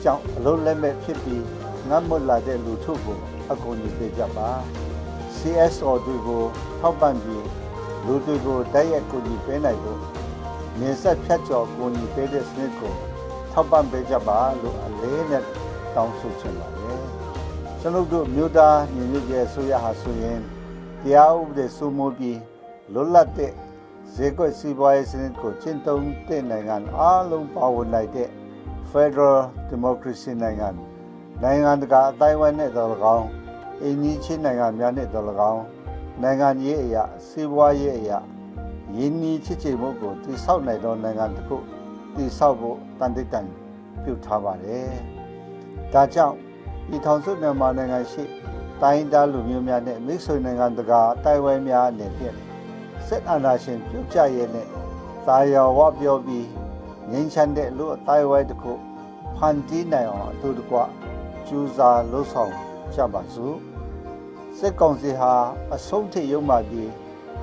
[0.02, 1.44] ကြောင့်အလုံးလက်မဲ့ဖြစ်ပြီး
[1.88, 3.18] ငတ်မွတ်လာတဲ့လူထုကို
[3.52, 4.48] အကူအညီပေးကြပါ
[5.36, 6.44] CSO တွေကို
[6.80, 7.46] ထောက်ပံ့ပြီး
[8.06, 10.00] လူတွေကိုတိုက်ရိုက်ကူညီပေးနိုင်ဖို့
[10.80, 12.94] နေဆက်ဖြတ်ကျော်ကူညီပေးတဲ့စနစ်ကို
[13.52, 15.44] ထောက်ပံ့ပေးကြပါလို့အလေးနဲ့
[15.94, 17.04] တောင်းဆိုချင်ပါတယ်
[17.80, 20.40] ကျွန်ုပ်တို့မြို့သားညီညွတ်ရေးဆိုရဟာဆိုရင်
[21.02, 22.40] တရားဥပဒေစိုးမိုးပြီး
[22.92, 23.52] လွတ်လပ်တဲ့
[24.14, 28.28] ဈေးကွက်စီးပွားရေးစနစ်ကိုကျင့်သုံးတဲ့နိုင်ငံအားလုံးပါဝင်နိုင်တဲ့
[28.90, 29.38] Federal
[29.70, 30.68] Democracy နိုင်ငံ
[31.44, 33.28] နိုင်ငံတကာအတိုင်းအဝိုင်းနဲ့တော်၎င်း
[33.82, 35.64] အင်းကြီးချင်းနိုင်ငံများနဲ့တော်၎င်း
[36.22, 38.18] နိုင်ငံရေးအရာစီးပွားရေးအရာ
[38.96, 41.56] ယင်းဤချစ်ချေမှုကိုတည်ဆောက်နိုင်သောနိုင်ငံတစ်ခု
[42.16, 43.46] တည်ဆောက်ဖို့တန်တိတ်တန်
[44.02, 44.90] ပြုထားပါတယ်။
[45.92, 46.36] ဒါကြောင့်
[46.90, 48.24] ဒီထောင်စုမြန်မာနိုင်ငံရှိ
[48.82, 52.36] တိုင်းသားလူမျိုးများနဲ့မိတ်ဆွေနိုင်ငံတကာအတိုင်းဝိုင်းများအနေဖြင့်
[53.06, 54.66] စစ်အာဏာရှင်ပြုတ်ကျရဲနဲ့
[55.26, 56.48] သာယာဝပြောပြီး
[57.10, 58.72] ငြိမ်းချမ်းတဲ့လူအတိုင်းဝိုင်းတစ်ခု
[59.36, 60.78] ဖန်တီးနိုင်အောင်အတူတကွ
[61.48, 62.52] ကြိုးစားလှုပ်ဆောင်
[62.94, 63.56] ကြပါစို့
[64.58, 65.32] စစ်ကောင်စီဟာ
[65.74, 66.90] အဆုံးထိရုံမှပြီး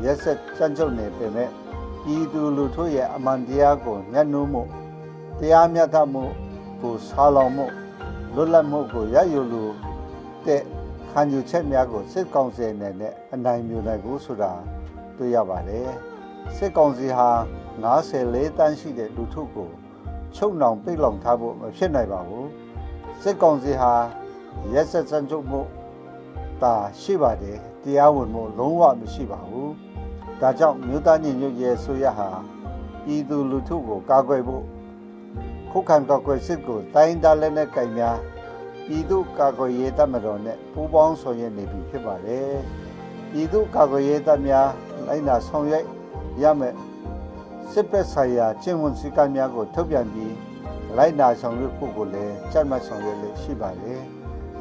[0.04, 1.50] ရက်ဆက်ကြမ်းကြုတ်နေပေမဲ့
[2.04, 4.64] ပြည်သူလူထုရဲ့အမှန်တရားကိုညှဉ်းနှိုးမှု
[5.40, 6.24] တရားမျှတမှု
[6.82, 7.66] ကိုဆာလောင်မှု
[8.36, 9.74] လွတ်လပ်မှုကိုရယူလို့
[10.46, 10.62] တဲ့
[11.12, 14.52] ခံယူချက်များကိုစစ်ကောင်စီအနေနဲ့အနိုင်မြူနိုင်ဘူးဆိုတာ
[15.18, 15.90] တွေ့ရပါတယ်
[16.56, 17.30] စစ်ကောင်စီဟာ
[17.84, 19.70] 94တန်းရှိတဲ့လူထုကို
[20.36, 22.48] ချုပ်နှောင်ပိတ်လောင်ထားဖို့မဖြစ်နိုင်ပါဘူး
[23.22, 23.94] စစ်ကောင်စီဟာ
[24.74, 25.62] ရက်ဆက်စံချုပ်မှု
[26.62, 29.74] တာရှိပါတယ်တရားဝင်မှုလုံးဝမရှိပါဘူး
[30.42, 32.30] ဒါကြောင့်မြို့သားညီညွတ်ရေးဆိုရဟာ
[33.04, 34.66] ပြည်သူလူထုကိုကာကွယ်ဖို့
[35.72, 38.18] ခုခံကာကွယ်စစ်ကိုတိုင်းဒါလက်နဲ့ကင်များ
[38.86, 42.56] ပြည်သူကာကွယ်ရေးတပ်မတော်နဲ့ပူးပေါင်းဆောင်ရွက်နေပြီဖြစ်ပါတယ်
[43.32, 44.70] ပြည်သူကာကွယ်ရေးတပ်များ
[45.08, 45.86] လိုက်နာဆောင်ရွက်
[46.42, 46.76] ရမယ်
[47.72, 50.34] စစ်ပက်ဆိုင်ရာကျင့်ဝတ်စည်းကမ်းများကိုထုတ်ပြန်ပြီး
[50.98, 54.02] လိုက်နာဆောင်ရွက်ဖို့ကိုလည်းကြက်မှတ်ဆောင်ရွက်လို့ရှိပါတယ်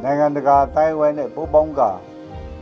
[0.02, 1.80] နိုင်ငံတကာတိုင်းဝဲနဲ့ပူးပေါင်းက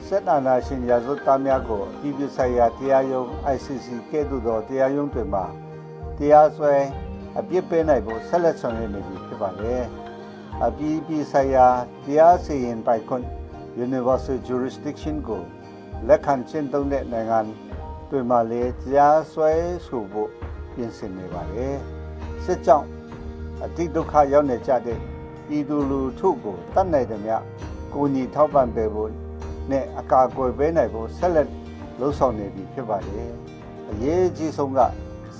[0.06, 5.44] စစ်အာဏာရှင်ရာဇဝတ်သားများကိုအပြည်ပြည်ဆိုင်ရာတရားရုံး ICC ကဲ့သို့သောတရားရုံးတွေမှာ
[6.18, 6.74] တရားစွဲ
[7.38, 9.82] အပြစ်ပေးနိုင်ဖို့ဆက်လက်ဆောင်ရွက်နေပြီဖြစ်ပါတယ်။
[10.66, 11.66] အပြည်ပြည်ဆိုင်ရာ
[12.04, 13.26] တရားစီရင်ပိုင်ခွင့်
[13.86, 15.42] Universal Jurisdiction ကို
[16.08, 17.40] လက်ခံကျင့်သုံးတဲ့နိုင်ငံ
[18.10, 19.50] တွေမှာလည်းတရားစွဲ
[19.86, 20.30] ဆိုဖို့
[20.74, 21.74] ပြင်ဆင်နေပါတယ်။
[22.44, 22.97] စစ်ကြောင့်
[23.64, 24.98] အတိဒုက္ခရောက်နေကြတဲ့
[25.46, 27.42] ပြည်သူလူထုကိုတတ်နိုင်သည်များ
[27.94, 29.10] ကိုညီထောက်ပံ့ပေးဖို့
[29.70, 31.48] နဲ့အကာအကွယ်ပေးနိုင်ဖို့ဆက်လက်
[31.98, 33.32] လှုံ့ဆော်နေပြီဖြစ်ပါတယ်။
[33.90, 34.80] အရေးကြီးဆုံးက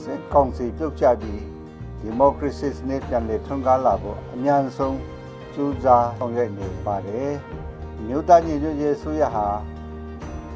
[0.03, 1.43] စစ်ကောင်စီပြုတ်ကျပြီး
[2.01, 4.99] ဒီမိုကရေစီစနစ်ပြန်လည်ထွန်းကားလာဖို့အများဆုံး
[5.55, 7.33] ကြိုးစားဆောင်ရွက်နေပါတယ်။
[8.07, 9.47] မြို့သားညီညွတ်ရေးဆိုရဟာ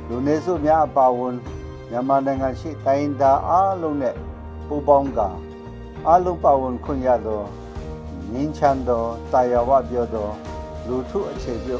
[0.08, 1.36] လူနေစုများအပါအဝင်
[1.90, 4.14] မြန်မာနိုင်ငံရှိတိုင်းသားအားလုံးနဲ့
[4.66, 5.20] ပူးပေါင်းက
[6.08, 7.42] အားလုံးပါဝင်ခွင့်ရသော
[8.32, 10.28] ငင်းချမ်းသောတာယာဝပြောသော
[10.86, 11.76] လူထုအခြေပြု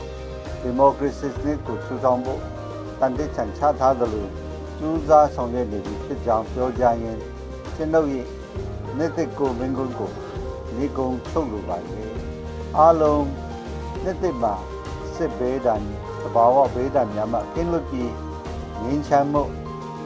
[0.60, 2.40] ဒီမိုကရေစီစနစ်ကိုထူထောင်ဖို့
[2.98, 4.26] တန်တိချန်ချထားသလို
[4.78, 7.18] ကျူးစားဆောင်ရွက်နေပြီဖြစ်ကြောင်းပြောကြရင်
[7.74, 8.08] ကျွန်ုပ်၏
[8.98, 10.10] နေ့တစ်ကိုမင်းကုန်းကို
[10.76, 12.02] ဒီကုန်းချုပ်လိုပါလေ
[12.78, 13.24] အားလုံး
[14.04, 14.54] နေ့တစ်မှာ
[15.14, 15.82] စစ်ဘေးဒဏ်
[16.22, 18.12] တဘာဝဘေးဒဏ်များမှကင်းလွတ်ပြီး
[18.82, 19.42] ငင်းချမ်းမှု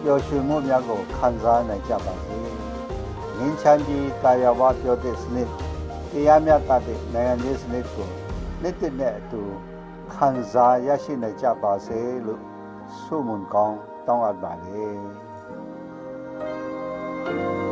[0.02, 2.45] ပျော်ရွှင်မှုများကိုခံစားနိုင်ကြပါစေ
[3.38, 5.48] ငင်းချမ်းပြီးကာယဝပြောတဲ့စနစ်
[6.10, 8.08] တရားမျှတတဲ့နိုင်ငံရေးစနစ်ကို
[8.62, 9.42] နေ့တစ်နဲ့အတူ
[10.14, 12.42] ခံစားရရှိနိုင်ကြပါစေလို့
[13.00, 17.65] ဆုမွန်ကောင်းတောင်းအပ်ပါတယ်မြန်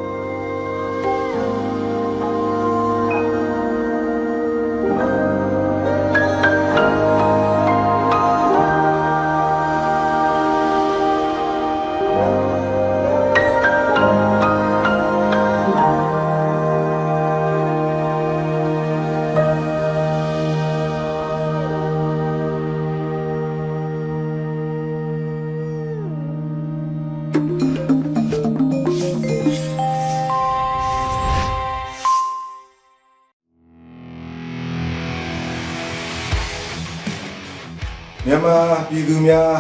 [38.95, 39.51] ပြည်သူများ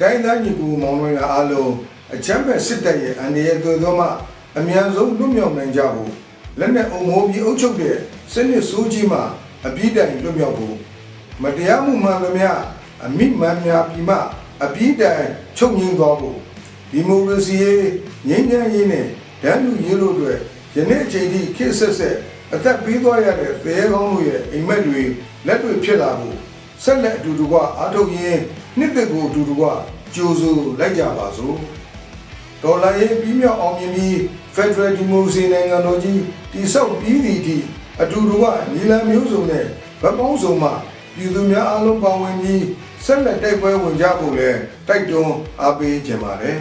[0.00, 1.72] တိုင်းသားညီကူမောင်နှမများအားလုံး
[2.14, 4.06] အချမ်းဖက်စစ်တပ်ရဲ့အန္တရာယ်သွေသောမှ
[4.58, 6.10] အမြန်ဆုံးလွတ်မြောက်နိုင်ကြဖို့
[6.58, 7.96] လက်နက်အုံမိုးပြီးအုပ်ချုပ်တဲ့
[8.32, 9.20] စနစ်ဆိုးကြီးမှ
[9.66, 10.76] အပြည့်တိုင်လွတ်မြောက်ဖို့
[11.42, 12.50] မတရားမှုမှန်သမျှ
[13.04, 14.16] အမိမှန်များပြီးမှ
[14.64, 15.26] အပြည့်တိုင်
[15.56, 16.38] ချုပ်ငြိမ်းသွားဖို့
[16.90, 17.86] ဒီမိုကရေစီရေး
[18.28, 19.06] ငြိမ်းချမ်းရေးနဲ့
[19.42, 20.38] ဒန်းလူရေးလို့အတွက်
[20.76, 22.16] ယနေ့အချိန်ထိခေတ်ဆက်ဆက်
[22.54, 25.00] အသက်ပေးသွားရတဲ့သေကောင်းတို့ရဲ့အိမ်မက်တွေ
[25.46, 26.33] လက်တွေဖြစ်လာဖို့
[26.82, 28.42] ဆက်လက်အတူတူကအားထုတ်ရင်း
[28.78, 29.62] နှစ်သက်ကိုအတူတူက
[30.14, 31.56] ကြိုးစိုးလိုက်ကြပါစို့
[32.62, 34.14] ဒေါ်လာရေးပြီးမြောက်အောင်မြင်ပြီး
[34.54, 36.20] Federal Democracy နိုင်ငံတော်ကြီး
[36.52, 37.56] တည်ဆောက်ပြီးသည့်အထိ
[38.02, 39.64] အတူတူကနီလန်မျိုးစုံနဲ့
[40.00, 40.70] ဗတ်ပေါင်းစုံမှ
[41.16, 42.64] ပြည်သူများအားလုံးပါဝင်ပြီး
[43.04, 44.50] ဆက်လက်တိုက်ပွဲဝင်ကြဖို့လဲ
[44.88, 46.60] တိုက်တွန်းအားပေးကြပါတယ်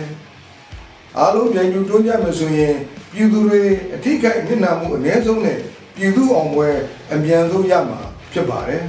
[1.20, 2.76] အားလုံးပြန်ယူတွန်းကြမယ်ဆိုရင်
[3.14, 3.62] ပြည်သူတွေ
[3.96, 5.58] အထိကိနစ်နာမှုအ ਨੇ ဆုံးနဲ့
[5.96, 6.70] ပြည်သူအောင်ပွဲ
[7.14, 8.00] အမြန်ဆုံးရမှာ
[8.32, 8.84] ဖြစ်ပါတယ်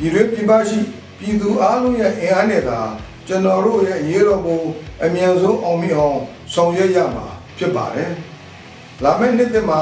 [0.00, 0.78] ပြည်တွင်းပြည်ပရှိ
[1.18, 2.80] ပြည်သူအားလုံးရဲ့အင်အားနဲ့သာ
[3.26, 4.58] ကျွန်တော်တို့ရဲ့ရေတော်ပုံ
[5.04, 6.18] အမြန်ဆုံးအောင်မြင်အောင်
[6.54, 7.26] ဆောင်ရွက်ရမှာ
[7.58, 8.12] ဖြစ်ပါတယ်
[9.04, 9.80] လာမယ့်နှစ်သစ်မှာ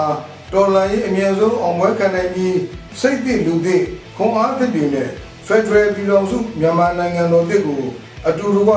[0.53, 2.57] တော်လှန်ရေးအမြန်ဆုံးအောင်ပွဲခံနိုင်ပြီး
[3.01, 3.83] စိတ်သစ်လူသစ်
[4.17, 5.11] ခွန်အားသစ်တွေနဲ့
[5.47, 7.83] Federal ပြည်တော်စုမြန်မာနိုင်ငံတော်တစ်ကို
[8.27, 8.71] အတူတူက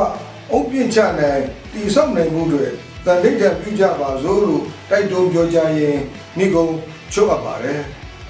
[0.51, 2.65] အုပ်ပြင့်ချနိုင်တည်ဆောက်နိုင်မှုတွေ
[3.05, 6.01] တန်ဋိဌာန်ပြုကြပါစို့လို့တိုက်တွန်းပြောကြားရင်း
[6.37, 6.65] နှိကုံ
[7.13, 7.81] ချုပ်အပ်ပါတယ်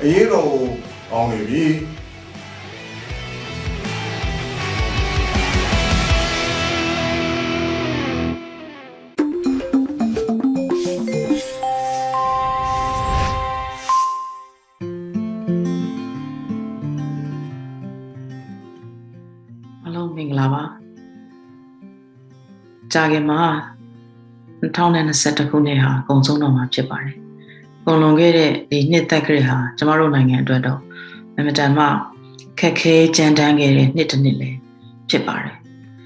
[0.02, 0.66] အရေးတော်ကို
[1.12, 1.66] အောင်နေပြီ
[22.94, 23.42] ကြာခင်မှာ
[24.62, 27.16] 2021ခုနှစ်ဟာအကုန်ဆုံးတော့မှာဖြစ်ပါတယ်။
[27.86, 30.80] ကုန်လွန်ခဲ့တဲ့ဒီနှစ်သက်ခရစ်ဟာကျမတို့နိုင်ငံအတွက်တော့
[31.38, 31.86] အမတန်မှ
[32.60, 34.58] ခက်ခဲကြမ်းတမ်းခဲ့တဲ့နှစ်တစ်နှစ်လည်း
[35.10, 35.56] ဖြစ်ပါတယ်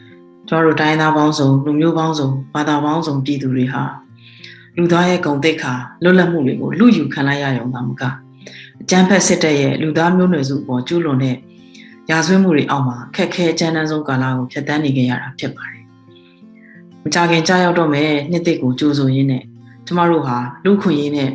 [0.48, 3.84] ။ကျမတို့တိုင်းသားပေါင်းစုံလူမျိုးပေါင်းစုံဘာသာပေါင်းစုံပြည်သူတွေဟာ
[4.78, 8.04] လူသားရဲ့ဂုဏ်သိက္ခာလွတ်လပ်မှုတွေကိုလူယူခံလိုက်ရရုံသာမက
[8.82, 11.36] အကြမ်းဖက်စစ်တပ်ရဲ့လူသားမျိုးနွယ်စုပေါ်ကျူးလွန်တဲ့
[12.10, 15.75] ရာဇဝတ်မှုတွေအောက်မှာခက်ခဲကြမ်းတမ်းဆုံးကာလကိုဖြတ်သန်းနေကြရတာဖြစ်ပါတယ်။
[17.06, 19.44] မကြခင်ကြာရောက်တော့မယ်နှစ်သိကိုကြိုးဆိုရင်းနဲ့
[19.86, 21.32] ကျမတို့ဟာလူခွင့်ရင်းနဲ့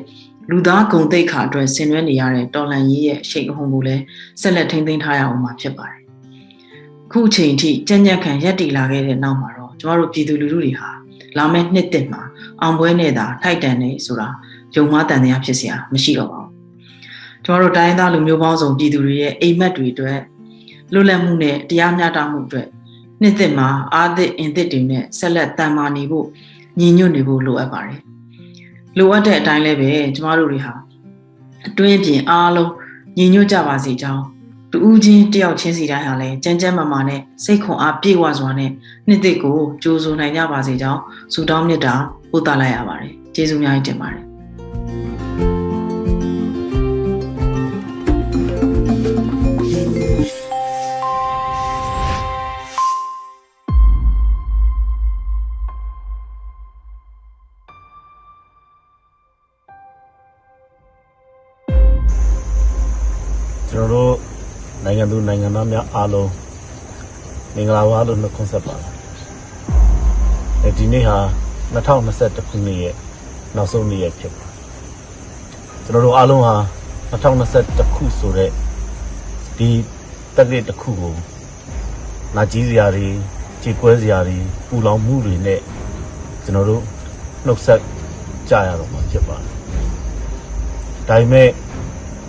[0.51, 4.03] လူသားဂုံတိတ်ခါအတွက်ဆင်နွှဲနေရတဲ့တော်လန်ကြီးရဲ့ရှိတ်အဟုန်ကိုလည်း
[4.41, 6.01] ဆက်လက်ထိန်းသိမ်းထားရအောင်မှာဖြစ်ပါတယ်။
[7.13, 10.91] ခုအချိန်ထိကြံ့ကြံ့ခံရက်တည်လာခဲ့တဲ့နောက်မှာတော့ကျမတို့ပြည်သူလူထုတွေဟာ
[11.39, 12.23] လာမယ့်နှစ်သစ်မှာ
[12.63, 14.29] အောင်ပွဲနဲ့သာထိုက်တန်နေဆိုတာ
[14.75, 16.51] ယုံမှားတန်တရားဖြစ်စရာမရှိတော့ပါဘူး။
[17.45, 20.21] ကျမတို့တိုင်းသားလူမျိုးပေါင်းစုံပြည်သူတွေရဲ့အိမ်မက်တွေအတွက်
[20.93, 22.67] လွတ်လပ်မှုနဲ့တရားမျှတမှုအတွက်
[23.23, 26.27] နှစ်သက်မှာအာသစ်အင်သစ်တွေနဲ့ဆက်လက်တန်မာနေဖို့
[26.79, 28.01] ညီညွတ်နေဖို့လိုအပ်ပါတယ်။
[28.99, 30.75] လိုအပ်တဲ့အတိုင်းလည်းပဲကျမတို့တွေဟာ
[31.67, 32.73] အတွင်းပြင်အားလုံး
[33.19, 34.25] ညီညွတ်ကြပါစေကြောင်း
[34.73, 38.71] တူဦးချင်းတယောက်ချင်းစီတိုင်းဟာလည်းကြမ်းကြမ်းမာမာနဲ့စိတ်ခွန်အားပြည့်ဝစွာနဲ့
[39.09, 41.01] နှစ်သက်ကိုကြိုးစိုးနိုင်ကြပါစေကြောင်း
[41.33, 41.95] ဆုတောင်းမြတ်တာ
[42.31, 44.25] ပို့သလိုက်ရပါတယ်။ကျေးဇူးအများကြီးတင်ပါတယ်။
[65.01, 66.31] နိုင်ငံသူနိုင်ငံသားများအားလုံး
[67.55, 68.89] မင်္ဂလာပါလို့နှုတ်ခွန်းဆက်ပါတယ်။
[70.65, 71.19] အဲဒီနေ့ဟာ
[71.75, 72.95] 2021ခုနှစ်ရဲ့
[73.57, 74.55] နောက်ဆုံးနေ့ရက်ဖြစ်ပါတယ်။
[75.85, 76.55] ကျွန်တော်တို့အားလုံးဟာ
[77.13, 78.51] 2021ခုဆိုတဲ့
[79.59, 79.69] ဒီ
[80.37, 81.15] တက်ရက်တစ်ခုကို
[82.37, 83.09] နာကြီးစရာတွေ
[83.63, 84.37] ကြေကွဲစရာတွေ
[84.69, 85.61] ပူလောင်မှုတွေနဲ့
[86.45, 86.83] ကျွန်တော်တို့
[87.47, 87.81] နှုတ်ဆက်
[88.51, 89.53] ကြရတော့မှာဖြစ်ပါတယ်။
[91.09, 91.49] ဒါပေမဲ့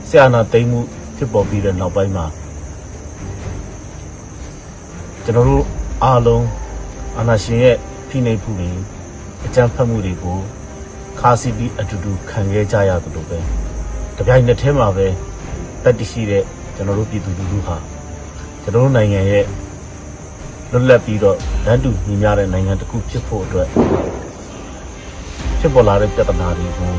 [0.10, 0.80] ဆရာနာသိမ့်မှု
[1.18, 2.28] ဖြစ်ပေါ်ပြီးတဲ့နောက်ပိုင်းမှာ
[5.26, 5.64] ကျွန်တော်တို့
[6.04, 6.46] အားလုံး
[7.18, 7.76] အာနာရှင်ရဲ့
[8.10, 8.70] ဖိနှိပ်မှုတွေ
[9.46, 10.38] အကြမ်းဖက်မှုတွေကို
[11.20, 13.40] ခါစီပြီးအတူတူခံခဲ့ကြရသလိုပဲ
[14.18, 15.08] တပြိုင်နက်တည်းမှာပဲ
[15.84, 16.44] တက်တရှိတဲ့
[16.76, 17.78] ကျွန်တော်တို့ပြည်သူလူထုဟာ
[18.64, 19.46] ကျွန်တော်တို့နိုင်ငံရဲ့
[20.72, 23.68] လွတ်လပ်ပြီးတော့တန်းတူညီမျှတဲ့နိုင်ငံတစ်ခုဖြစ်ဖို့အတွက်
[25.60, 26.94] ဖြစ်ပေါ်လာတဲ့ပြဿနာတွေကို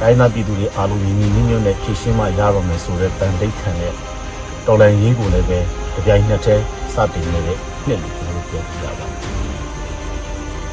[0.00, 3.92] တိုင်းသားပြည်သူတွေအားလုံးညီညီညွတ်ညွတ်နဲ့ဖြည့်ရှင်းမှရတော့မယ်ဆိုတဲ့တန်တိတ်ခံတဲ့
[4.66, 5.58] တော်လှန်ရေးကိုလည်းပဲ
[5.94, 6.56] ကြပြိုင်နှစ်ထဲ
[6.94, 9.20] စတင်နေတဲ့နှစ်လို့ကျွန်တော်တို့ပြောပြရပါတယ်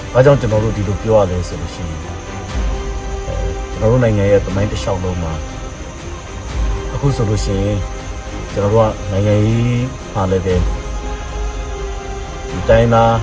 [0.14, 2.00] ။ဘာကြောင့်ကျွန်တော်တို့ဒီလိုပြောရလဲဆိုလို့ရှိရင်
[3.28, 3.36] အဲ
[3.74, 5.34] ကျွန်တော်တို့နိုင်ငံရဲ့သမိုင်းတစ်လျှောက်လုံးမှာ
[6.94, 7.78] အခုဆိုလို့ရှိရင်
[8.54, 10.56] ကျွန်တော်တို့ကနိုင်ငံရေးမှာလည်းပဲ
[12.50, 13.16] ဒီတိုင်းသား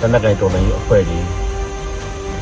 [0.00, 1.18] တနက်ကိုင်တော်လှန်ရေးအဖွဲ့တွေ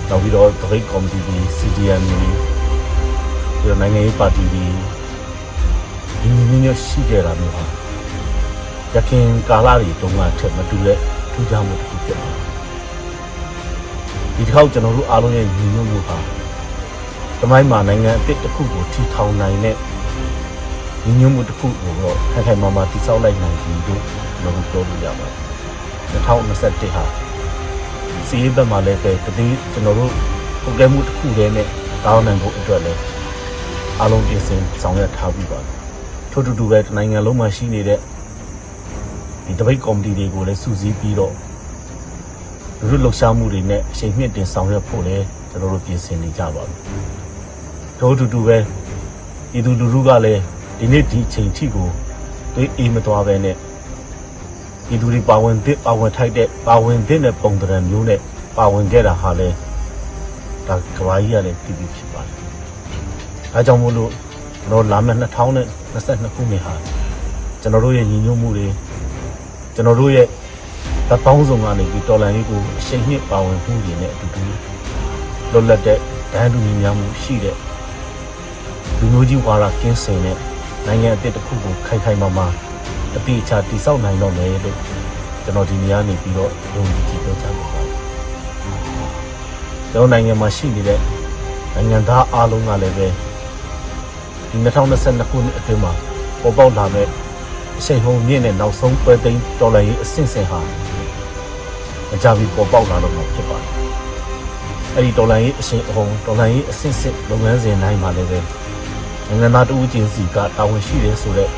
[0.09, 4.64] နောက်ပြီးတော့တပိတ်ကော်မတီတွေ CDM တွေပြီးတော့နိုင်ငံရေးပါတီတွေ
[6.21, 7.80] ဒီနည်းမျိုးရှိကြတာမျိုးဟာ
[8.94, 10.98] ရခင်ကာလတွေတုန်းကထက်မတူတဲ့
[11.33, 12.37] ထူးခြားမှုတစ်ခုဖြစ်ပါတယ်
[14.35, 16.16] ဒီတစ်ခေါက်ကျွန်တော်တို့အားလုံးရဲ့ညီညွတ်မှုဟာ
[17.40, 19.76] တမိုင်းမှာနိုင်ငံအစ်တစ်ခုကိုထီထောင်နိုင်တဲ့
[21.05, 24.03] ညီညွတ်မှုတစ်ခုကိုတော့ခိုင်ခိုင်မာမာတည်ဆောက်လိုက်နိုင်ပြီလို့
[24.40, 27.05] ကျွန်တော်တို့ပြောလို့ရပါတယ်2021ဟာ
[28.29, 30.12] စီးရေးဘက်မှာလည်းပဲတတိကျွန်တော်တို့
[30.62, 31.66] ပုံကဲမှုတစ်ခုတည်းနဲ့
[32.05, 33.00] တောင်းနိုင်ဖို့အတွက်လည်း
[33.98, 35.76] အားလုံးပြင်ဆင်ဆောင်ရွက်ထားပြီးပါတယ်
[36.33, 37.98] ထို့တူတူပဲနိုင်ငံလုံးမှာရှိနေတဲ့
[39.51, 41.35] ဒီတပိတ်ကော်မတီတွေကိုလည်းစုစည်းပြီးတော့
[42.79, 46.75] လူလူလှုပ်ရှားမှုတွေနဲ့အချိန်မြင့်တင်ဆောင်ရွက်ဖို့လည်းကျွန်တော်တို့ပြင်ဆင်နေကြပါပြီ
[47.99, 48.59] ထို့တူတူပဲ
[49.51, 50.43] ပြည်သူလူထုကလည်း
[50.79, 51.89] ဒီနေ့ဒီအချိန်ထိကို
[52.55, 53.57] တွေးအေးမသွားပဲနဲ့
[54.87, 58.21] ပြည်သူတွေပါဝင်သစ်ပါဝင်ထိုက်တဲ့ပါဝင်သစ်တဲ့ပုံသဏ္ဍာန်မျိုးနဲ့
[58.57, 59.57] ပါဝင်ခဲ့တာဟာလည်း
[60.67, 62.37] ဒါကဘာကြီးရလည်းတည်ပြီးဖြစ်ပါတယ်။
[63.55, 64.11] အဲကြောင့်မို့လို့
[64.63, 66.75] ကျွန်တော်လာမယ့်2022ခုနှစ်ဟာ
[67.61, 68.69] ကျွန်တော်တို့ရဲ့ညီညွတ်မှုတွေ
[69.75, 70.27] ကျွန်တော်တို့ရဲ့
[71.09, 74.43] တပေါင်းဆောင်ကနေပြီးတော်လန်လေးကိုအရှိန်နှစ်ပါဝင်မှုတွေနဲ့အတူတူ
[75.53, 75.99] လွတ်လပ်တဲ့
[76.33, 77.57] ဒန်းတူညီများမှုရှိတဲ့
[78.99, 80.37] လူမျိုးကြီးဝါဒကင်းစင်တဲ့
[80.87, 82.47] နိုင်ငံအသစ်တစ်ခုကိုခိုင်ခိုင်မာမာ
[83.15, 84.77] အတိအကျတည်ဆောက်နိုင်တော့မယ်လို့
[85.45, 87.87] ကျွန်တော်ဒီနေရာနေပြီးတော့ယုံကြည်ပြောချင်ပါတယ်
[89.91, 91.01] ကျွန်တော်နိုင်ငံမှာရှိနေတဲ့
[91.75, 93.07] နိုင်ငံသားအားလုံးကလည်းပဲ
[94.51, 95.93] ဒီ2022ခုနှစ်အတွင်းမှာ
[96.43, 97.07] ပေါ်ပေါက်လာမဲ့
[97.81, 100.61] အချိန်ဟုန်မြင့်တဲ့နောက်ဆုံးပွဲသိမ်းတော်လှန်ရေးအဆင့်ဆင့်ဟာ
[102.11, 103.69] မကြပြီးပေါ်ပေါက်လာတော့မှာဖြစ်ပါတယ်။
[104.97, 108.38] အဲဒီတော်လှန်ရေးအရှင်အဟုန်တော်လှန်ရေးအဆင့်ဆင့်လုပ်ငန်းစဉ်တိုင်းမှာလည်းပဲ
[109.29, 111.51] နိုင်ငံသားတဦးချင်းစီကတာဝန်ရှိတယ်ဆိုတော့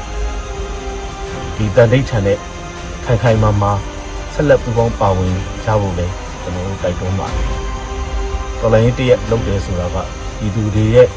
[1.57, 2.39] ဒီတန်တိတ်ထန်တဲ့
[3.05, 3.73] ခိုင်ခိုင်မာမာ
[4.35, 7.45] ဆက်လက်ပူးပေါင်းပါဝင်ကြဖို့လည်းကျွန်တော်တို့တိုက်တွန်းပါတယ်။
[8.61, 9.97] တော်လှန်ရေးတရက်လုပ်တယ်ဆိုတာက
[10.39, 11.09] ဒီသူတွေရဲ့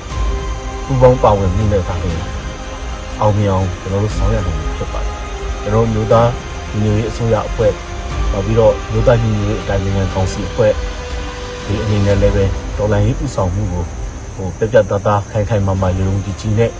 [0.85, 2.34] ပူးပေါင်းပါဝင်မှုနဲ့သာလျှင်
[3.21, 5.13] အောင်မြင်အောင်ကျွန်တော်တို့ဆောင်ရွက်နိုင်မှာဖြစ်ပါတယ်
[5.61, 6.29] ကျွန်တော်တို့မျိုးသား
[6.71, 7.71] ညီညွတ်ရေးအစိုးရအဖွဲ့
[8.31, 10.71] နောက်ပြီးတော့မျိုးသားညီညွတ်ရေးအတိုင်းအမြံကောင်စီအဖွဲ့
[11.65, 12.45] ဒီအနေနဲ့လည်းပဲ
[12.77, 13.83] တော်လိုင်းရေးဥဆောင်မှုကို
[14.35, 16.71] ဟိုပြပြတသားခိုင်ခိုင်မာမာရုံကြည်ကြည်နဲ့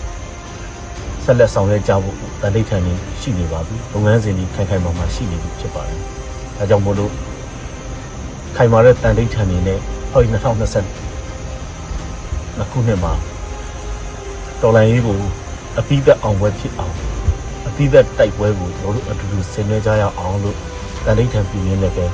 [1.24, 6.00] ဆက်လက်ဆောင်ရွက်ကြဖို့တန်တိတ်ထန်နေရှိနေပါပြီလုပ်ငန်းစဉ်ကြီးခိုင်ခိုင်မာမာရှိနေပြီဖြစ်ပါတယ်
[6.58, 7.12] ဒါကြောင့်မို့လို့
[8.56, 9.80] ခိုင်မာတဲ့တန်တိတ်ထန်နေနဲ့
[10.12, 10.86] ဟောဒီ2020
[12.72, 13.14] ခုနှစ်မှာ
[14.62, 15.20] တော်လိုင်းရေးကို
[15.80, 16.96] အပိသက်အောင်ပွဲဖြစ်အောင်
[17.68, 20.58] အပိသက်တိုက်ပွဲကိုကျွန်တော်တို့အတူတူဆင်နွှဲကြရအောင်လို့
[21.06, 22.06] တန်တိတ်ထံပြင်းနေလည်းပဲ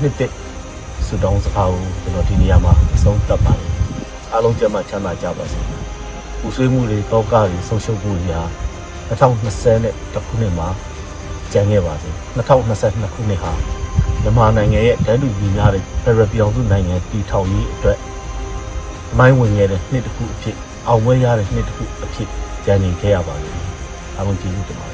[0.00, 0.32] နှစ်သက်
[1.06, 3.70] ဆုတောင်းစကားကိုကျွန်တော်ဒီနေရာမှာအဆုံးသတ်ပါတယ်
[4.32, 5.58] အားလုံးကျမ်းမှချမ်းသာကြပါစေ
[6.40, 8.44] ပူဆွေးမှုတွေတောကတွေဆုံးရှုံးမှုတွေဟာ
[9.08, 10.68] 2020နဲ့တခုနှစ်မှာ
[11.52, 13.52] ကျန်ခဲ့ပါစေ2022ခုနှစ်ဟာ
[14.22, 17.98] မြန်မာနိုင်ငံရဲ့တန်းတူညီများတဲ့ဖရပြောင်စုနိုင်ငံတည်ထောင်ရေးအတွက်
[19.18, 20.56] မိုင်းဝင်ခဲ့တဲ့နှစ်တစ်ခုအဖြစ်
[20.88, 22.28] အောင်ပွဲရတဲ့နှစ်တစ်ခုအဖြစ်
[22.64, 23.70] ကြံနေခဲ့ရပါလိမ့်မယ်။
[24.16, 24.92] အားလုံးကျေးဇူးတင်ပါတ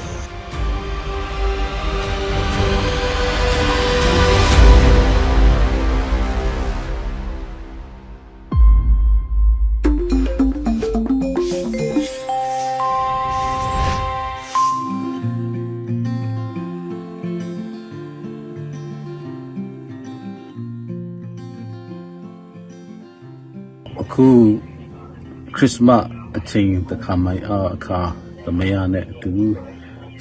[25.63, 26.05] ရစ်စမတ်
[26.37, 27.99] အချိန်တစ်ခါမှအခါ
[28.43, 29.31] သမယနဲ့အတူ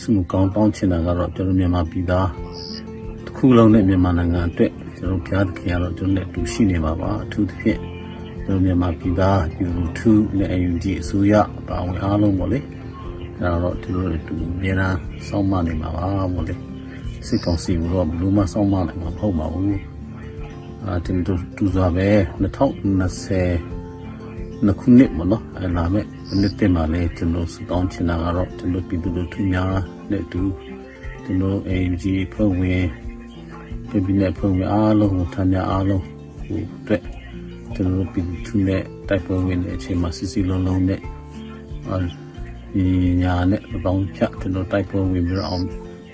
[0.03, 2.29] စမှုကောင်းတောင်းချင်တာကတော့ကျွန်တော်မြန်မာပြည်သား
[3.25, 7.81] တစ်ခုလုံးနဲ့မြန်မာနိုင်ငံအတွက်ကျွန်တော်ဘုရားသခင်ကတော့ကျွန်တော်နဲ့အတူရှိနေပါပါအထူးသဖြင့်
[8.45, 11.35] ကျွန်တော်မြန်မာပြည်သားဒီလူထုနဲ့အယူကြီးအစိုးရ
[11.69, 12.59] ပါဝင်အားလုံးပေါ့လေ
[13.39, 14.97] အဲ့တော့ကျွန်တော်တို့အတူအများအား
[15.29, 16.55] စောင့်မနေမှာပါပေါ့လေ
[17.27, 19.81] စစ်ကောင်စီကတော့ဘလို့မှစောင့်မနိုင်မှာမဟုတ်ပါဘူး
[20.85, 22.09] အာတင်တို့တူစွာပဲ
[22.43, 23.80] 2020
[24.67, 26.07] နှစ်ခုနှစ်မနော်အဲ့လာမဲ့
[26.41, 29.67] နှစ်တင်မှာလဲကျွန်တော်စတောင်းချင်တာကတော့ကျွန်တော်ပြည်သူလူထုများ
[30.11, 30.43] နဲ့အတူ
[31.25, 32.85] ကျွန်တော် ANG ဖွဲ့ဝင်
[33.89, 36.05] ပြည်ပြည်နဲ့ဖွဲ့ဝင်အားလုံးကိုထမ်းများအားလုံး
[36.45, 37.03] ဟိုအတွက်
[37.75, 41.01] ကျွန်တော်ပြည်သူထုနဲ့တိုက်ပွဲဝင်တဲ့အချိန်မှာစစ်စစ်လုံးလုံးနဲ့
[41.89, 41.97] အာ
[42.75, 42.85] ဒီ
[43.23, 45.65] ညာနဲ့တောင်းချကျွန်တော်တိုက်ပွဲဝင်ပြီးတော့အောင်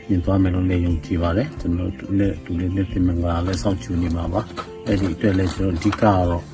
[0.08, 4.42] ရင်သွားမယ်လို့လည်းယုံကြည်ပါတယ်ကျွန်တော်တို့လည်းတူလေးနဲ့ပြင်မင်္ဂလာလည်းစောင့်ကြည့်နေမှာပါ
[4.86, 6.44] အဲ့ဒီအတွက်လည်းကျွန်တော်အဓိကကတော့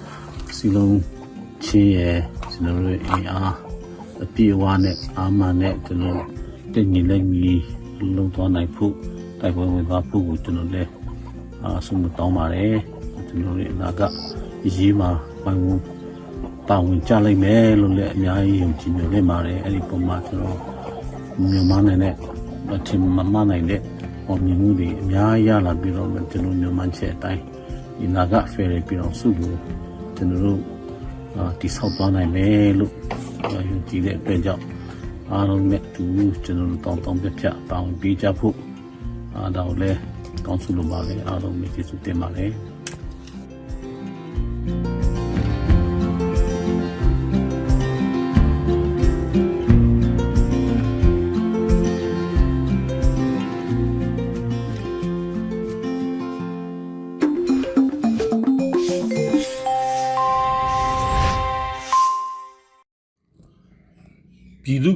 [0.56, 0.98] စီလုံး
[1.64, 2.16] ချင်းရဲ့
[2.50, 3.54] ကျွန်တော်တို့အင်အား
[4.22, 6.22] အပြည့်အဝနဲ့အာမန်နဲ့ကျွန်တော်
[6.72, 7.52] တည်ငြိမ်လက်ညီ
[8.16, 8.94] လုံးသွားနိုင်ဖို့
[9.40, 10.90] တိုက်ပွဲဝင်သွားဖို့ကိုကျွန်တော်လည်း
[11.62, 12.76] အာဆုံးမတောင်းပါတယ်
[13.28, 14.00] ကျွန်တော်တို့အနာက
[14.76, 15.10] ရေးမှာ
[15.44, 15.80] ပိုင်ဝင်
[16.68, 20.58] ပါဝင်ကြလိုက်မယ်လို့လည်းအများကြီးယုံကြည်နေနေပါတယ်အဲ့ဒီပုံမှာကျွန်တော်
[21.50, 22.14] မြန်မာနိုင်ငံနဲ့
[22.74, 23.80] အထင်မမှန်နိုင်တဲ့
[24.26, 27.42] ဟောမြင်မှုတွေအများကြီးရလာပြီးတော့ကျွန်တော်မြန်မာချက်အတိုင်း
[27.98, 29.52] ဒီနာကဖယ်ရပြီးတော့စုကို
[30.16, 30.71] ကျွန်တော်တို့အာ
[31.60, 32.92] တိဆောက်သွားနိုင်မယ်လို့
[33.52, 34.64] ယုံကြည်တဲ့အတွက်ကြောင့်
[35.30, 36.04] အာအားလုံးနဲ့အတူ
[36.44, 38.56] ကျွန်တော်တို့တောင်းတောင်းပြပြပေါင်းပေးကြဖို့
[39.34, 39.90] အားတော့လဲ
[40.46, 42.71] ကောင်းစုလိုပါလေအားလုံးပဲကျေးဇူးတင်ပါလေပြ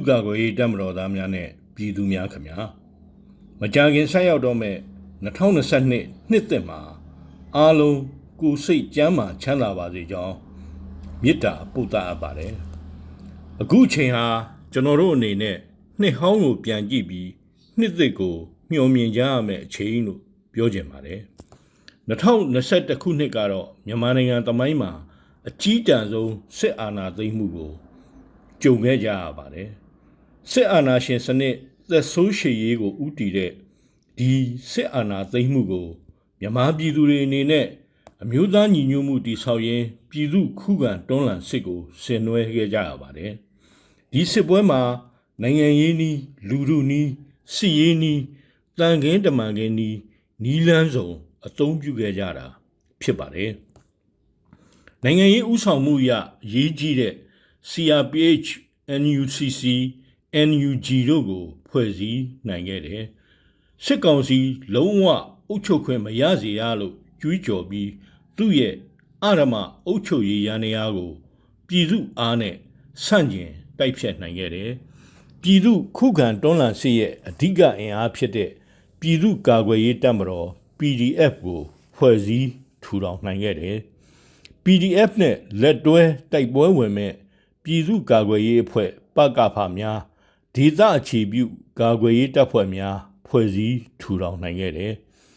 [0.09, 2.57] ကာကွယ်ရေးတပ်မတော်သားများနဲ့ပြည်သူများခင်ဗျာ
[3.61, 4.77] မကြာခင်ဆက်ရောက်တော့မဲ့
[5.25, 6.79] 2022နှစ်သက်မှာ
[7.55, 7.99] အားလုံး
[8.41, 10.35] ကိုယ်စိတ်ကျမ်းမာချမ်းသာပါစေကြောင်း
[11.23, 12.53] မေတ္တာပို့သအပ်ပါတယ်
[13.61, 14.25] အခုချိန်ဟာ
[14.73, 15.57] ကျွန်တော်တို့အနေနဲ့
[16.01, 17.29] နှစ်ဟောင်းကိုပြန်ကြည့်ပြီး
[17.79, 18.35] နှစ်သက်ကို
[18.69, 20.19] မျှော်မြင်ကြရမယ့်အချိန်လို့
[20.53, 21.19] ပြောချင်ပါတယ်
[22.09, 24.91] 2021ခုနှစ်ကတော့မြန်မာနိုင်ငံသမိုင်းမှာ
[25.47, 27.71] အကြီးတန်းဆုံးစစ်အာဏာသိမ်းမှုကို
[28.61, 29.69] ကြုံခဲ့ကြရပါတယ်
[30.51, 31.55] စစ်အာဏာရှင်စနစ်
[31.89, 33.51] သက်ဆိုးရှည်ရေးကိုဥတီတဲ့
[34.17, 34.31] ဒီ
[34.71, 35.87] စစ်အာဏာသိမ်းမှုကို
[36.39, 37.67] မြန်မာပြည်သူတွေအနေနဲ့
[38.23, 43.33] အမျိုးသားညီညွတ်မှုတည်ဆောက်ရင်းပြည်သူခုခံတွန်းလှန်စစ်ကိုဆင်နွှဲခဲ့ကြရပါတယ်
[44.13, 44.81] ဒီစစ်ပွဲမှာ
[45.41, 46.17] နိုင်ငံရေးနီး
[46.49, 47.09] လူထုနီး
[47.55, 48.21] စစ်ရေးနီး
[48.79, 49.97] တန်ခင်းတမန်ခင်းနီး
[50.43, 51.09] နီးလန်းစုံ
[51.45, 52.45] အသုံးပြုခဲ့ကြတာ
[53.01, 53.51] ဖြစ်ပါတယ်
[55.03, 56.11] နိုင်ငံရေးဥဆောင်မှုအရ
[56.45, 57.13] အရေးကြီးတဲ့
[57.69, 58.49] CRPH
[59.01, 59.61] NUCC
[60.35, 63.03] NUG တို့ကို ဖွဲ့စည်းနိုင်ခဲ့တယ်။
[63.83, 64.39] စစ်ကောင်စီ
[64.75, 65.05] လုံးဝ
[65.49, 67.89] အုပ်ချုပ်ခွင့်မရစေရလို့ကြွေးကြော်ပြီး
[68.37, 68.75] သူ့ရဲ့
[69.23, 69.53] အရမ
[69.87, 71.11] အုပ်ချုပ်ရေးရန်ရာကို
[71.67, 72.55] ပြည်သူအားနဲ့
[73.05, 74.71] ဆန့်ကျင်တိုက်ဖြတ်နိုင်ခဲ့တယ်။
[75.41, 78.49] ပြည်သူခုခံတွန်းလှန်စစ်ရဲ့အဓိကအင်အားဖြစ်တဲ့
[78.99, 81.61] ပြည်သူကာကွယ်ရေးတပ်မတော် PDF ကို
[81.95, 82.49] ဖွဲ့စည်း
[82.83, 83.77] ထူထောင်နိုင်ခဲ့တယ်။
[84.63, 87.13] PDF နဲ့လက်တွဲတိုက်ပွဲဝင်မဲ့
[87.63, 89.99] ပြည်သူ့ကာကွယ်ရေးအဖွဲ့ပကဖများ
[90.57, 91.43] ဒေသအခြေပြု
[91.79, 94.93] ကာကွယ်ရေးတပ်ဖွဲ့များ ဖွဲ့စည်းထူထောင်နိုင်ခဲ့တယ်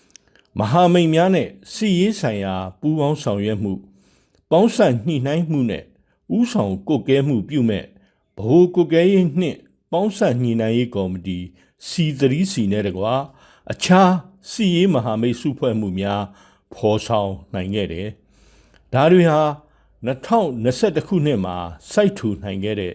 [0.59, 3.73] ။မဟာမိတ်များနဲ့စီရေးဆိုင်ရာပူးပေါင်းဆောင်ရွက်မှု
[4.51, 5.85] ပေါင်းစပ်ညှိနှိုင်းမှုနဲ့
[6.37, 7.85] ဥဆောင်ကုတ်ကဲမှုပြုမဲ့
[8.37, 9.59] ဗဟိုကုတ်ကဲရေးနှင့်
[9.93, 11.39] ပေါင်းစပ်ညှိနှိုင်းရေးကော်မတီ
[11.89, 13.15] C3C နဲ့တကွာ
[13.73, 14.13] အခြား
[14.51, 16.23] စီရေးမဟာမိတ်စုဖွဲ့မှုများ
[16.75, 18.09] ဖော်ဆောင်နိုင်ခဲ့တယ်။
[18.93, 19.41] ဒါတွေဟာ
[20.07, 21.57] 2021ခုနှစ်မှာ
[21.93, 22.95] စိုက်ထူနိုင်ခဲ့တဲ့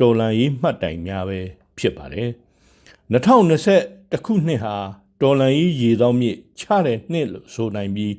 [0.00, 1.40] တော်လန်ရေးမှတ်တိုင်များပဲ
[1.80, 2.28] ဖြစ်ပါတယ်။
[3.12, 4.74] 2021ခုနှစ်ဟာ
[5.20, 8.12] တော်လန်ရေးရေသောမြစ်ချတဲ့နှစ်လို့ဆိုနိုင်ပြီး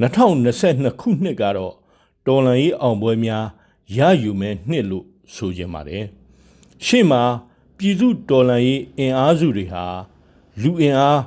[0.00, 1.74] 2022ခုနှစ်ကတော့
[2.26, 3.46] တော်လန်ရေးအောင်ပွဲများ
[3.96, 6.04] ရယူမဲ့နှစ်လို့ဆိုကြပါတယ်။
[6.86, 7.22] ရှေ့မှာ
[7.76, 9.84] ပြည်သူတော်လန်ရေးအင်အားစုတွေဟာ
[10.62, 11.20] လူအင်အား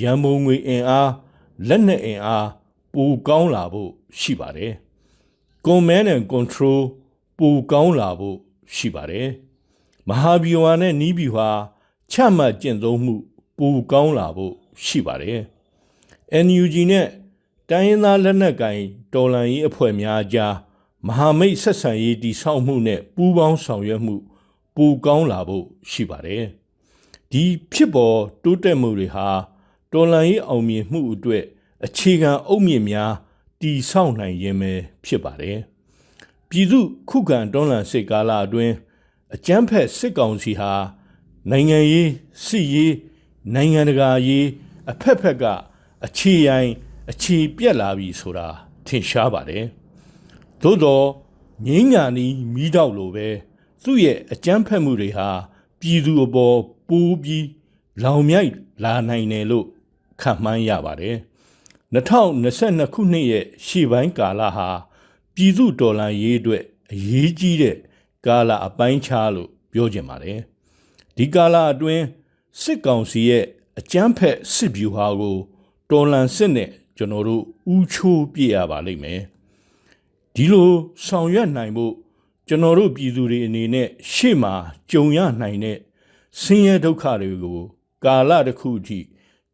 [0.00, 1.10] ရန်ပုံငွေအင်အား
[1.68, 2.48] လက်နက်အင်အား
[2.94, 4.72] ပိုကောင်းလာဖို့ရှိပါတယ်။
[5.66, 6.80] command and control
[7.38, 8.36] ပိုကောင်းလာဖို့
[8.74, 9.28] ရှိပါတယ်။
[10.08, 11.50] မဟာဗျူဟာနဲ့နီးဗျူဟာ
[12.10, 13.14] ချမှတ်ကျင့်သုံးမှု
[13.58, 15.40] ပိုကောင်းလာဖို့ရှိပါတယ်။
[16.46, 17.06] NUG နဲ့
[17.70, 18.82] တိုင်းရင်းသားလက်နက်ကိုင်
[19.14, 20.54] တော်လှန်ရေးအဖွဲ့များအကြား
[21.06, 24.16] မဟာမိတ်ဆက်ဆံရေးတည်ဆောက်မှုနဲ့ပူးပေါင်းဆောင်ရွက်မှု
[24.76, 26.44] ပိုကောင်းလာဖို့ရှိပါတယ်။
[27.30, 29.28] ဒီဖြစ်ပေါ်တိုးတက်မှုတွေဟာ
[29.92, 31.44] တော်လှန်ရေးအောင်မြင်မှုအတွက်
[31.84, 33.12] အခြေခံအုတ်မြစ်များ
[33.60, 34.72] တည်ဆောက်နိုင်ခြင်းပဲ
[35.04, 35.56] ဖြစ်ပါတယ်။
[36.48, 38.74] ပြည်သူခုခံတွန်းလှန်စစ်ကာလအတွင်း
[39.34, 40.72] အကြမ်းဖက်စစ်ကောင်စီဟာ
[41.50, 42.10] နိုင်ငံရေး
[42.44, 42.94] စစ်ရေး
[43.54, 44.46] နိုင်ငံတကာရေး
[44.90, 45.44] အဖက်ဖက်က
[46.06, 46.72] အခြေရိုင်း
[47.10, 48.48] အခြေပြက်လာပြီဆိုတာ
[48.86, 49.64] ထင်ရှားပါတယ်။
[50.62, 51.06] သို့တော့
[51.66, 53.28] ငင်းညာနီးမိတော့လိုပဲ
[53.84, 55.28] သူ့ရဲ့အကြမ်းဖက်မှုတွေဟာ
[55.80, 57.46] ပြည်သူအပေါ်ပိုးပြီး
[58.04, 58.52] လောင်မြိုက်
[58.84, 59.66] လာနိုင်တယ်လို့
[60.20, 61.16] ခန့်မှန်းရပါတယ်။
[61.94, 64.68] 2022ခုနှစ်ရဲ့ရှေ့ပိုင်းကာလဟာ
[65.34, 67.76] ပြည်သူတော်လှန်ရေးအတွက်အရေးကြီးတဲ့
[68.26, 70.38] ကာလအပိုင်းခြားလို့ပြောကြပါတယ်။
[71.16, 72.04] ဒီကာလအတွင်း
[72.62, 73.44] စစ်ကောင်စီရဲ့
[73.78, 75.36] အကြမ်းဖက်စစ်ဗျူဟာကို
[75.90, 77.42] တော်လှန်စစ်နဲ့ကျွန်တော်တို့
[77.74, 79.20] ဥချိုးပြရပါလိမ့်မယ်။
[80.34, 80.70] ဒီလို
[81.06, 81.94] ဆောင်ရွက်နိုင်ဖို့
[82.48, 84.54] ကျွန်တော်တို့ပြည်သူတွေအနေနဲ့ရှေ့မှာ
[84.90, 85.78] ကြုံရနိုင်တဲ့
[86.40, 87.60] ဆင်းရဲဒုက္ခတွေကို
[88.04, 88.98] ကာလတစ်ခုအထိ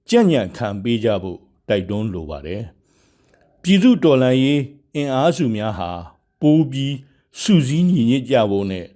[0.08, 1.38] ကြံ့ညံ့ခံပေးကြဖို့
[1.68, 2.62] တိုက်တွန်းလိုပါတယ်။
[3.62, 4.60] ပြည်သူတော်လှန်ရေး
[4.94, 5.90] အင်အားစုများဟာ
[6.40, 6.94] ပိုးပြီး
[7.40, 8.86] စုစည်းညီညွတ်ကြဖို့နဲ့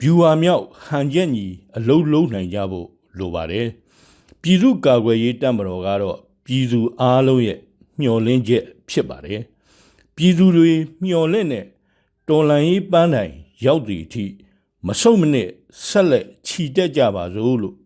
[0.00, 3.66] ဗျူဟာမြောက်ဟန်ချက်ညီအလုံးလုံးနိုင်ကြဖို့လိုပါတယ်။
[4.42, 7.58] ပြည်သူကာကွယ်ရေးတပ်မတော်ကတော့ပြည်သူအားလုံးရဲ့
[7.98, 9.40] မျှော်လင့်ချက်ဖြစ်ပါတယ်။
[10.16, 10.72] ပြည်သူတွေ
[11.02, 11.64] မျှော်လင့်တဲ့
[12.28, 13.32] တော်လှန်ရေးပန်းတိုင်
[13.64, 14.24] ရောက်သည့်အထိ
[14.86, 15.48] မဆုံးမနစ်
[15.86, 17.76] ဆက်လက်ခြီတက်ကြပါစို့လို့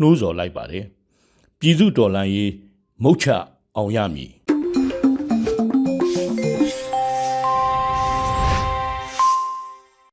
[0.00, 0.84] နှိုးဆော်လိုက်ပါတယ်။
[1.58, 2.52] ပြည်သူတော်လှန်ရေး
[3.02, 3.26] မုတ်ချ
[3.76, 4.30] အောင်ရမည်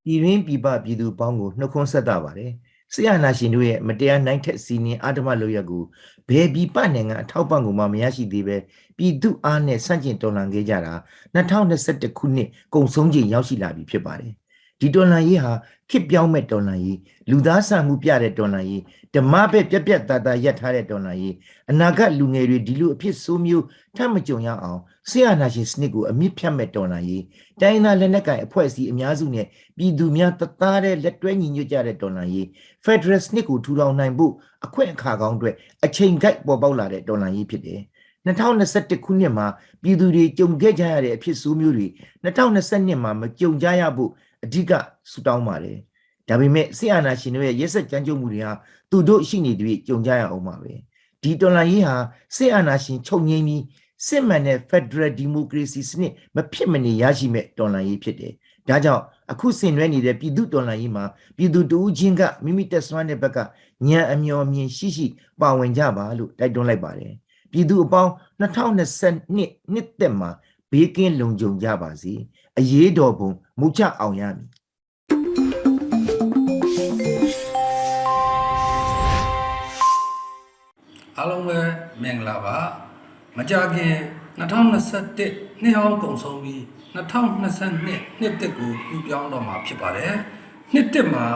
[0.10, 2.52] ပြည်ရင်းပြည်ပပြည်သူပေါင်းကိုနှုတ်ခွန်းဆက်တာပါတယ်
[2.94, 5.84] ဆရာနာရှင်တို့ရဲ့မတရားနိုင်ထက်စီနင်းအာဓမ္မလုပ်ရက်ကို
[6.30, 8.58] ဘယ်ပြည်ပနိုင်ငံအထောက်ပံ့ကိုမှမရရှိသေးပဲ
[8.98, 10.94] ပြည်သူအားနဲ့ဆန့်ကျင်တော်လှန်ခဲ့ကြတာ
[11.36, 14.34] 2021ခုနှစ်ကုန်ဆုံးချိန်ရောက်ရှိလာပြီဖြစ်ပါတယ်
[14.80, 15.54] ဒီတော်လှန်ရေးဟာ
[15.90, 16.98] ခစ်ပြောင်းမဲ့တော်လှန်ရေး
[17.30, 18.82] လူသားဆန်မှုပြတဲ့တော်လှန်ရေး
[19.16, 21.36] ဓမ္မဘက်ပြက်ပြက်သားသားရပ်ထားတဲ့တော်လှန်ရေး
[21.72, 27.24] အနာဂတ်လူငယ်တွေဒီလိုအဖြစ်ဆိုးမျိုးထပ်မကြုံရအောင် ဆရာနာရှင်စနစ်ကိုအမြင့်ဖြတ်မဲ့တော်လှန်ရေး
[27.62, 29.46] တိုင်းသားလက်နက်ကိုင်အဖွဲ့အစည်းအများစုနဲ့
[29.78, 32.48] ပြည်သူများတသားတဲ့လက်တွဲညီညွတ်ကြတဲ့တော်လှန်ရေး
[32.86, 34.34] Federal စနစ်ကိုထူထောင်နိုင်ဖို့
[34.66, 35.56] အခွင့်အခါကောင်းအတွက်
[35.86, 37.82] အချိန်ကိုက်ပေါ်ပေါက်လာတဲ့တော်လှန်ရေးဖြစ်တယ်
[38.26, 39.48] 2021ခုနှစ်မှာ
[39.84, 41.88] ပြည်သူတွေကြုံခဲ့ကြရတဲ့အဖြစ်ဆိုးမျိုးတွေ
[42.24, 44.12] 2022မှာမကြုံကြရဖို့
[44.44, 44.72] အဓိက
[45.12, 45.78] ဆူတောင်းပါတယ်
[46.28, 48.54] ဒါပေမဲ့ဆရာနာရှင်တို့ရဲ့ရက်ဆက်ကြမ်းကြုတ်မှုတွေဟာ
[48.92, 50.74] သူတို့ရှိနေတွေ့ကြုံကြရအောင်ပါပဲ
[51.24, 51.96] ဒီတော်လှန်ရေးဟာ
[52.36, 53.64] စစ်အာဏာရှင်ချုပ်ငြိမ်းပြီး
[54.06, 58.34] စစ်မှန်တဲ့ Federal Democracy စနစ်မဖြစ်မနေရရှိမဲ့တော်လှန်ရေးဖြစ်တယ်
[58.70, 61.06] ဒါကြောင့်အခုဆင်နွှဲနေတဲ့ပြည်သူတော်လှန်ရေးမှာ
[61.38, 63.38] ပြည်သူတဦးချင်းကမိမိတက်ဆွမ်းတဲ့ဘက်က
[63.88, 65.08] ညံအမျော်မြင်ရှိရှိ
[65.42, 67.14] ပါဝင်ကြပါလို့တိုက်တွန်းလိုက်ပါတယ်
[67.52, 69.36] ပြည်သူအပေါင်း2022
[69.74, 70.30] နှစ်သက်မှာ
[70.72, 72.14] ဘေးကင်းလုံခြုံကြပါစေ
[72.60, 73.30] အရေးတော်ပုံ
[73.60, 74.48] မူချအောင်ရမည်
[81.18, 81.58] အားလုံးပဲ
[82.02, 82.89] မင်္ဂလာပါ
[83.40, 83.96] မကြခင်
[84.40, 86.62] 2021နှစ်ဟောင်းကုန်ဆုံးပြီး
[86.96, 90.16] 2022နှစ်တစ်ကိုပြပြောင်းတော့မှာဖြစ်ပါတယ်
[90.74, 91.28] နှစ်တစ်မှာ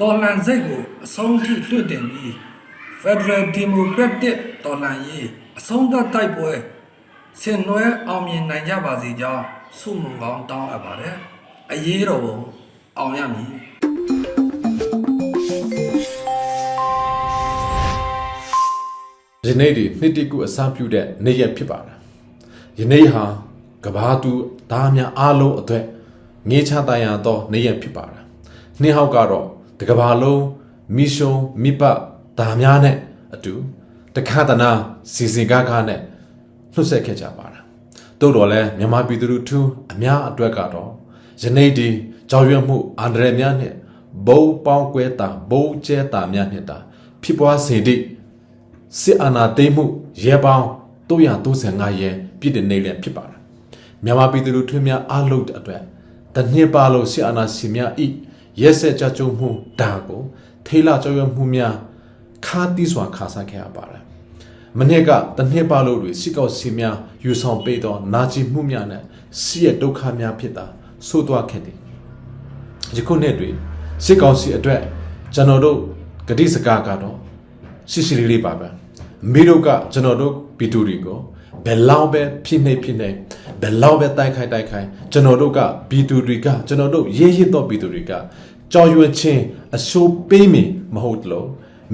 [0.00, 2.32] တော်လန်စိတ်ကိုအဆုံးထိလွှတ်တင်ပြီး
[3.02, 6.52] Federal Democratic တော်လန်ရေးအဆုံးသတ်တိုက်ပွဲ
[7.40, 9.44] ဆင်နွှဲအောင်မြင်နိုင်ကြပါစေကြောင်း
[9.78, 11.16] ဆုမွန်ကောင်းတောင်းအပ်ပါတယ်
[11.72, 12.36] အရေးတော်ပုံ
[12.98, 13.52] အောင်ရမည်
[19.48, 21.96] ယနေ့ဒီနှစ်တိကုအစပြုတဲ့နေ့ရက်ဖြစ်ပါတယ်
[22.80, 23.24] ယနေ့ဟာ
[23.84, 24.32] ကဘာသူ
[24.70, 25.84] သားများအားလုံးအတွက်
[26.48, 28.22] ငေးချတန်ရသောနေ့ရက်ဖြစ်ပါတယ်
[28.80, 29.46] နှစ်ဟောက်ကတော့
[29.80, 30.42] တကဘာလုံး
[30.96, 31.82] မီရှုံမိပ
[32.38, 32.96] သားများနဲ့
[33.34, 33.54] အတူ
[34.16, 34.70] တခါတနာ
[35.12, 36.00] စီစဉ်ကားကားနဲ့
[36.74, 37.62] နှုတ်ဆက်ခဲ့ကြပါတယ်
[38.20, 39.60] တို့တော်လဲမြန်မာပြည်သူလူထု
[39.92, 40.90] အများအတွက်ကတော့
[41.42, 41.88] ယနေ့ဒီ
[42.30, 43.72] ကြောက်ရွံ့မှုအန္တရာယ်များနဲ့
[44.26, 46.78] ဘုံပေါင်းကွဲတာဘုံကျဲတာများနဲ့တာ
[47.22, 48.02] ဖြစ်ပွားစေသည့်
[49.00, 49.84] စစ်အာဏာသိမ်းမှု
[50.24, 50.66] ရဲပေါင်း
[51.08, 52.10] 335ရဲ
[52.40, 53.38] ပြည့်တဲ့နေလည်းဖြစ်ပါတယ်
[54.04, 55.82] မြန်မာပြည်သူလူထုများအားလုံးအတွက်
[56.34, 58.06] တနှစ်ပါလို့စစ်အာဏာရှင်များဤ
[58.60, 60.22] ရဲဆက်ကြကြုံမှုဒါကို
[60.66, 61.74] ထိလာကြောက်ရွံ့မှုများ
[62.46, 64.02] ခါတီးစွာခါစားခဲ့ရပါတယ်
[64.78, 69.02] မနေ့ကတနှစ်ပါလို့တွေစစ်ကောက်စီများယူဆောင်ပေးသောနာကျင်မှုများနဲ့
[69.42, 70.66] စစ်ရဲ့ဒုက္ခများဖြစ်တာ
[71.08, 71.76] ဆိုးသွားခဲ့တယ်
[72.96, 73.48] ယခုနှစ်တွေ
[74.04, 74.80] စစ်ကောင်စီအတွက်
[75.34, 75.78] ကျွန်တော်တို့
[76.28, 77.16] ဂတိစကားကတော့
[77.90, 78.68] ရှိရှိလေးလေးပါပဲ
[79.32, 81.18] မိတို့ကကျွန်တော်တို့ပီတူတွေကို
[81.64, 83.08] ဘယ်လောက်ပဲဖြစ်နေဖြစ်နေ
[83.60, 85.58] ဘယ်လောက်ပဲတိုက်ခိုက်တိုက်ခိုက်ကျွန်တော်တို့က
[85.90, 88.12] ပီတူတွေကကျွန်တော်တို့ရေးရစ်တော့ပီတူတွေက
[88.72, 89.42] ကြော်ရွယ်ချင်း
[89.76, 90.62] အရှိုးပေးမိ
[90.94, 91.46] မဟုတ်လို့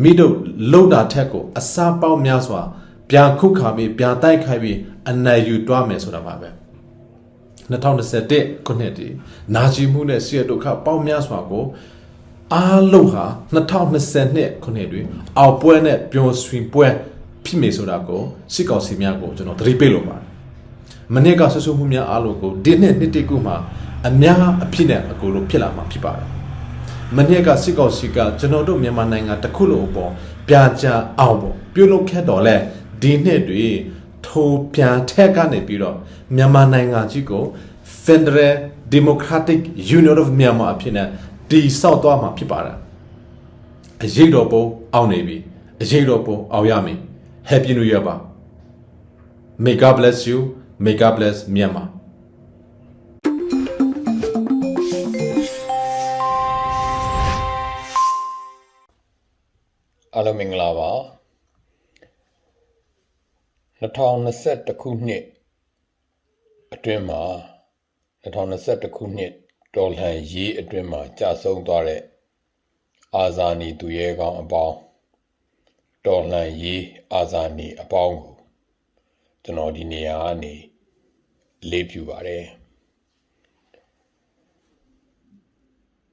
[0.02, 0.34] မိတို့
[0.70, 2.60] လှုပ်တာထက်ကိုအစားပေါက်များစွာ
[3.10, 4.78] ပြန်ခုခါပြီးပြန်တိုက်ခိုက်ပြီး
[5.10, 6.48] အနိုင်ယူတွားမယ်ဆိုတာပါပဲ
[7.70, 9.06] 2021ခုနှစ်ဒီ
[9.54, 11.64] နာကျင်မှုနဲ့ဆရဒုက္ခပေါက်များစွာကို
[12.54, 13.24] အားလုံးဟာ
[13.94, 15.06] 2022ခုနှစ်တွင်
[15.38, 16.88] အောက်ပွဲနဲ့ပျော်ရွှင်ပွဲ
[17.44, 18.22] ဖြစ်မယ်ဆိုတာကို
[18.54, 20.24] စစ်ကောင်စီများကိုကျွန်တော်သတိပေးလိုပါတယ်။
[21.14, 23.56] မနေ့ကဆွဆွမှုများအားလုံးကိုဒီနှစ်နှစ်တကူမှာ
[24.08, 26.26] အများအဖြစ်နဲ့အကူလို့ဖြစ်လာမှာဖြစ်ပါတယ်။
[27.16, 30.10] မနေ့ကစစ်ကောင်စီကကျွန်တော်တို့မြန်မာနိုင်ငံတစ်ခုလုံးအပေါ်
[30.48, 30.86] ပြကြ
[31.20, 32.56] အောင်ပေါ့ပြုလုပ်ခဲ့တော်လဲ
[33.02, 33.66] ဒီနှစ်တွေ
[34.26, 35.96] ထိုးပြန်ထက်ကနေပြီးတော့
[36.36, 37.44] မြန်မာနိုင်ငံကြီးကို
[38.04, 38.54] Federal
[38.94, 39.60] Democratic
[39.98, 41.08] Union of Myanmar အဖြစ်နဲ့
[41.50, 42.76] ဒီဆောက်သွားမှာဖြစ်ပါတယ်
[44.04, 44.62] အရေးတော်ပုံ
[44.94, 45.36] အောင်နေပြီ
[45.82, 46.98] အရေးတော်ပုံအောင်ရမည်
[47.50, 48.16] Happy New Year ပါ
[49.64, 50.38] May God bless you
[50.84, 51.86] May God bless Myanmar
[60.14, 60.90] အားလုံးမင်္ဂလာပါ
[63.80, 65.24] 2021ခုနှစ်
[66.74, 67.22] အတွင်းမှာ
[68.22, 69.32] 2021ခုနှစ်
[69.74, 72.02] တော်လှန်ရေးအတွင်းမှာကြာဆုံးသွားတဲ့
[73.16, 74.76] အာဇာနည်သူရဲကောင်းအပေါင်း
[76.06, 78.34] တော်လှန်ရေးအာဇာနည်အပေါင်းကို
[79.42, 80.54] ကျွန်တော်ဒီနေရာကနေ
[81.70, 82.44] လေးပြပါတယ်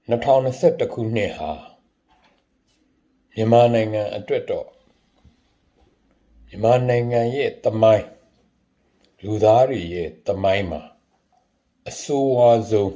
[0.09, 1.51] 2021ခုနှစ်ဟာ
[3.33, 4.67] မြန်မာနိုင်ငံအတွက်တော့
[6.47, 8.07] မြန်မာနိုင်ငံရဲ့တမိုင်း
[9.23, 10.81] လူသားတွေရဲ့တမိုင်းမှာ
[11.89, 12.93] အဆိုးဝါးဆုံး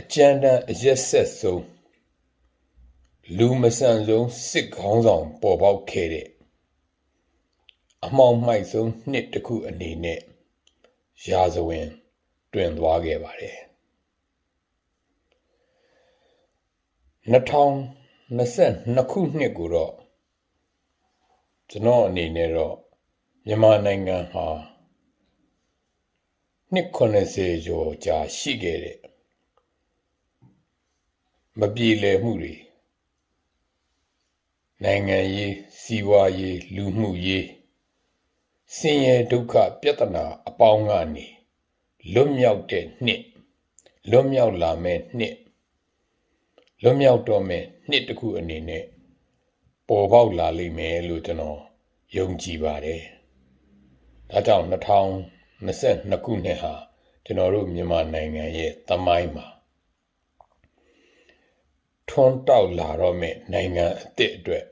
[0.00, 1.62] အကြမ်းတမ်းအရက်ဆက်ဆုံး
[3.38, 6.28] လူမဆန်ဆုံးစစ်ခေါင်းဆောင်ပေါ်ပေါက်ခဲ့တဲ့
[8.04, 10.20] အမောင်မိုက်ဆုံးနှစ်တစ်ခုအနေနဲ့
[11.28, 11.86] ရာဇဝင်
[12.52, 13.58] တွင်သွားခဲ့ပါတယ်
[17.32, 19.94] 2022ခုနှစ်ကိုတော့
[21.70, 22.76] ကျွန်တော်အနေနဲ့တော့
[23.46, 24.46] မြန်မာနိုင်ငံဟာ
[26.72, 28.98] နှစ်80ကျော်ကြာရှိခဲ့တဲ့
[31.58, 32.54] မပြေလည်မှုတွေ
[34.84, 37.46] နိုင်ငံရေးစီးပွားရေးလူမှုရေး
[38.76, 41.26] ဆင်းရဲဒုက္ခပြဿနာအပေါင်းကနေ
[42.12, 43.22] လွတ်မြောက်တဲ့နှစ်
[44.10, 45.34] လွတ်မြောက်လာမဲ့နှစ်
[46.82, 48.84] လွတ်မြောက်တော့မဲ့နှစ်တစ်ခုအနေနဲ့
[49.88, 51.60] ပေါ်ပေါက်လာလိမ့်မယ်လို့ကျွန်တော်
[52.16, 53.02] ယုံကြည်ပါတယ်။
[54.30, 56.72] ဒါကြောင့်2022ခုနှစ်ဟာ
[57.24, 59.46] ကျွန်တော်တို့မြန်မာနိုင်ငံရဲ့သမိုင်းမှာ
[62.10, 64.64] ထွန်းတောက်လာတော့မဲ့နိုင်ငံအသစ်အတွက်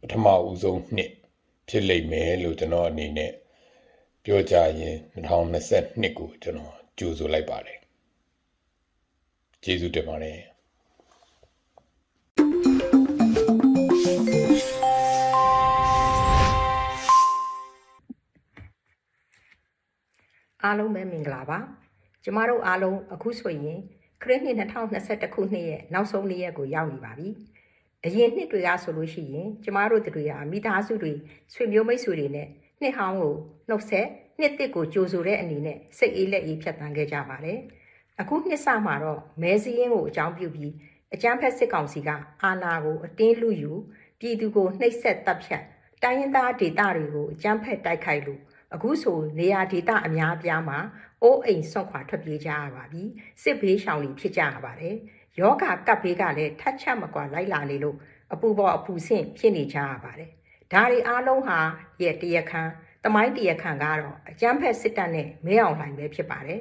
[0.00, 1.12] ပထမဦးဆုံးနှစ်
[1.68, 3.32] ဖြစ်လိမ့်မယ်လို့ကျွန်တော်အနေနဲ့
[4.24, 7.78] ပြောကြရင်2022ကိုကျွန်တော်ကြိုဆိုလိုက်ပါတယ်။
[9.64, 10.38] ကျေးဇူးတင်ပါတယ်
[20.64, 21.58] အားလုံးပဲမင်္ဂလာပါ
[22.24, 23.78] ကျမတို့အားလုံးအခုဆိုရင်
[24.22, 27.28] ခရစ်နှစ်2021ခုနှစ်ရဲ့နောက်ဆုံးနေ့ရက်ကိုရောက်နေပါပြီ
[28.04, 31.12] အရင်နှစ်တွေကဆိုလို့ရှိရင်ကျမတို့တို့ဟာမိသားစုတွေ
[31.54, 32.48] ဆွေမျိုးမိတ်ဆွေတွေနဲ့
[32.80, 33.34] နှစ်ဟောင်းကို
[33.68, 34.06] နှုတ်ဆက်
[34.38, 37.58] နှစ်တစ်ကိုကြိုဆိုတဲ့အနေနဲ့စိတ်အေးလက်အေးဖြတ်တန်းခဲ့ကြပါတယ်
[38.20, 40.72] အခုနှစ်စမှာတော့မဲစည်းရင်းကိုအကြောင်းပြုပြီး
[41.14, 42.08] အကြမ်းဖက်စစ်ကောင်စီက
[42.42, 43.72] အာဏာကိုအတင်းလူယူ
[44.20, 45.62] ပြည်သူကိုနှိပ်စက်တပ်ဖြတ်
[46.02, 48.40] တိုင်းရင်းသားဒေသတွေကိုအကြမ်းဖက်တိုက်ခိုက်လို့
[48.74, 50.78] အခုဆိုနေရာဒေသအများအပြားမှာ
[51.22, 53.02] အိုးအိမ်ဆွန့်ခွာထွက်ပြေးကြရပါပြီ
[53.42, 54.96] စစ်ဘေးရှောင်တွေဖြစ်ကြရပါတယ်
[55.38, 57.96] ယောဂကပ်ဘေးကလည်းထတ်ချက်မကွာလိုက်လာနေလို့
[58.32, 60.30] အပူပေါ်အပူဆင့်ဖြစ်နေကြရပါတယ်
[60.72, 61.58] ဒါတွေအားလုံးဟာ
[62.02, 62.72] ရဲ့တရခမ်း
[63.04, 66.60] တမိုင်းတရခမ်းကတော့အကျန်းဖက်စစ်တပ်နဲ့မဲအောင်လှိုင်ပဲဖြစ်ပါတယ်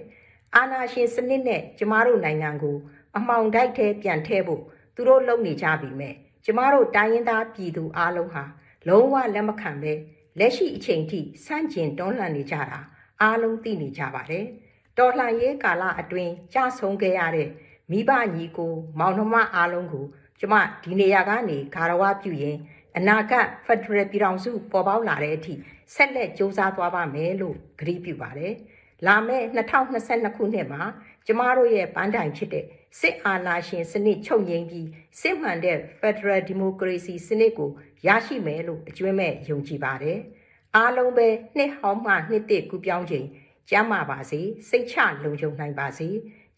[0.56, 2.78] အာနာရှင်စနစ်နဲ့ကျမတို့နိုင်ငံကို
[3.18, 4.64] အမှောင်တိုက်ထဲပြန်ထည့်ဖို့
[4.96, 6.14] သူတို့လုပ်နေကြပြီမဲ့
[6.46, 8.44] ကျမတို့တိုင်းရင်းသားပြည်သူအားလုံးဟာ
[8.88, 9.94] လုံးဝလက်မခံပဲ
[10.40, 12.80] လက်ရှိအချိန်ထိစန့်ကျင်တွန်းလှန်နေကြတာ
[13.22, 14.46] အားလုံးသိနေကြပါတယ်။
[14.98, 17.50] တော်လှန်ရေးကာလအတွင်းကြဆုံးခဲ့ရတဲ့
[17.92, 20.06] မိဘညီကို မောင်နှမအားလုံးကို
[20.40, 20.54] ကျမ
[20.84, 22.58] ဒီနေရာကနေဂါရဝပြုရင်
[22.98, 25.54] အနာဂတ်ဖက်ဒရယ်ပြည်ထောင်စုပေါ်ပေါက်လာတဲ့အထိ
[25.96, 28.54] ဆက်လက်စ조사သွားပါမယ်လို့ကတိပြုပါတယ်။
[29.08, 30.82] လာမယ့်2022ခုနှစ်မှာ
[31.26, 32.66] ကျမတို့ရဲ့ပန်းတိုင်ဖြစ်တဲ့
[33.00, 34.88] စစ်အာဏာရှင်စနစ်ချုပ်ငြိမ်းပြီး
[35.22, 37.72] စစ်မှန်တဲ့ Federal Democracy စနစ်ကို
[38.08, 40.20] ရရှိမယ်လို့အကျွမ်းမဲ့ယုံကြည်ပါတယ်။
[40.76, 43.26] အားလုံးပဲနှစ်ဟောင်းမှနှစ်တစ်ကူပြောင်းချိန်
[43.70, 44.40] ကျမ်းမာပါစေ
[44.70, 46.08] စိတ်ချလုံခြုံနိုင်ပါစေ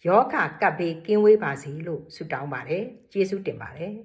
[0.06, 3.94] ယောဂကပ်ဘေးကင်းဝေးပါစေလို့ဆုတောင်းပါတယ်။ကျေးဇူးတင်ပါတယ်။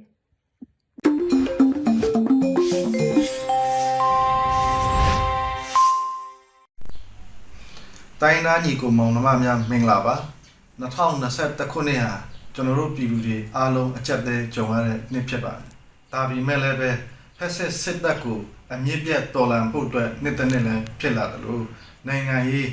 [8.20, 10.14] တိုင်းသားညီကိုမောင်နှမများမင်္ဂလာပါ
[10.80, 12.12] 2021ခုနှစ်ဟာ
[12.54, 15.68] ကျွန်တော်တို့ပြည်သူတွေအားလုံးအကြက်သေးကြုံရတဲ့နှစ်ဖြစ်ပါတယ်
[16.12, 16.90] ဒါပေမဲ့လည်းပဲ
[17.38, 18.38] ဖက်ဆက်စစ်တပ်ကို
[18.74, 21.64] အမြင့်ပြတ်တော်လှန်ဖို့အတွက်နှစ်တစ်နှစ်လည်းဖြစ်လာတယ်လို့
[22.08, 22.70] နိုင်ငံရေး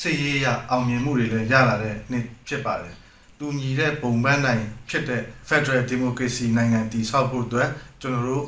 [0.00, 2.94] စစ်ရေးရအောင်မြင်မှုတွေလည်းရလာတဲ့နှစ်ဖြစ်ပါတယ်
[3.38, 7.68] တူညီတဲ့ပုံပန်းနိုင်ဖြစ်တဲ့ Federal Democracy နိုင်ငံတည်ဆောက်ဖို့အတွက်
[8.00, 8.44] ကျွန်တော်တို့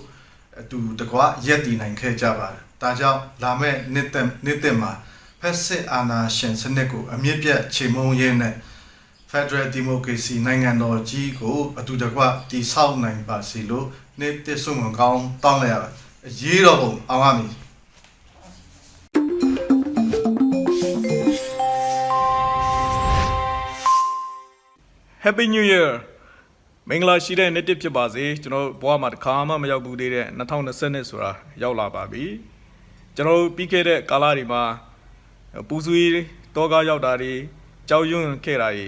[0.60, 4.92] အတူတကွရက်တည်နိုင်ခဲ့ကြပါတယ်ဒါကြောင့်လာမယ့်နှစ်သက်နှစ်သက်မှာ
[5.40, 8.54] ဖက်စစ်အာဏာရှင်စနစ်ကိုအမြင့်ပြတ်ချိန်မုံရင်းနဲ့
[9.30, 13.86] Federal Democracy နိုင်ငံတော်ကြီးကိုအတူတကွတည်ဆောက်နိုင်ပါစေလို့
[14.20, 17.52] နေ့တစ်ဆုံးကောင်းတောင်းလိုက်ရပါတယ် အရေးတော်ပုံအောင်ရမည်
[25.24, 25.90] Happy New Year
[26.88, 32.24] မင်္ဂလာရှိတဲ့နေ့တစ်ဖြစ်ပါစေကျွန်တော်ဘဝမှာတစ်ခါမှမရောက်ဘူးသေးတဲ့2020နှစ်ဆိုတာရောက်လာပါပြီ
[33.16, 34.62] ကျွန်တော်ပြီးခဲ့တဲ့ကာလတွေမှာ
[35.68, 36.10] ပူဆွေး
[36.56, 37.32] တောကားရောက်တာတွေ
[37.88, 38.86] ကြောက်ရွံ့ခဲ့တာတွေ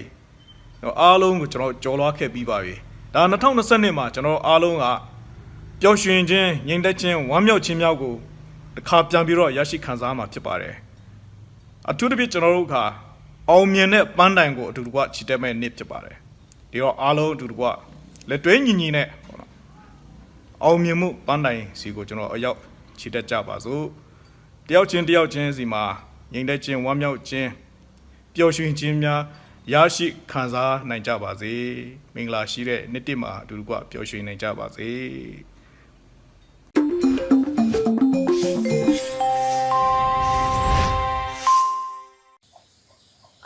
[1.01, 2.75] အားလုံးကိုကျွန်တော်ကြော်လွားခဲ့ပြီးပါပြီ
[3.15, 4.87] ဒါ2020နှစ်မှာကျွန်တော်အားလုံးက
[5.83, 8.15] ပျော်ရွှင်ခြင်းငြိမ်သက်ခြင်းဝမ်းမြောက်ခြင်းမြောက်ကို
[8.75, 10.75] တစ်ခါပြန်ပြီးတော့ရရှိခံစားမှာဖြစ်ပါတယ်
[11.91, 12.75] အထူးသဖြင့်ကျွန်တော်တို့က
[13.51, 16.17] အောင်မြင်တဲ့ပန်းတိုင်ကိုအတူတကွချီတက်မဲ့နေ့ဖြစ်ပါတယ်
[16.71, 17.67] ဒီတော့အားလုံးအတူတကွ
[18.29, 19.51] လက်တွဲညီညီနဲ့ဟောနော်
[20.65, 22.59] အောင်မြင်မှုပန်းတိုင်စီကိုကျွန်တော်အရောက်
[22.99, 23.85] ချီတက်ကြပါစို့
[24.69, 25.85] တယောက်ချင်းတယောက်ချင်းစီမှာ
[26.33, 27.49] ငြိမ်သက်ခြင်းဝမ်းမြောက်ခြင်း
[28.35, 29.21] ပျော်ရွှင်ခြင်းများ
[29.73, 31.53] ရရှိခံစားနိုင်ကြပါစေ
[32.15, 34.89] မင်္ဂလာရှိတဲ့နေ့တစ်မှာအတူတကွပျော်ရွှင်နိုင်ကြပါစေ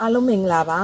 [0.00, 0.80] အားလုံးမင်္ဂလာပါ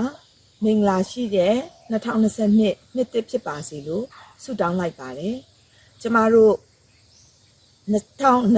[0.65, 1.55] မင်္ဂလာရှိတဲ့
[1.91, 4.05] 2022နှစ်သစ်ဖြစ်ပါစေလို့
[4.43, 5.37] ဆုတောင်းလိုက်ပါတယ်
[6.01, 6.55] ကျမတို့
[7.93, 8.53] 2021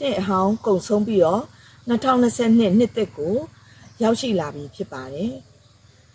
[0.00, 1.42] နှစ်အဟောင်းကုန်ဆုံးပြီးတော့
[1.88, 3.36] 2022နှစ်သစ်ကို
[4.02, 5.32] ရောက်ရှိလာပြီဖြစ်ပါတယ်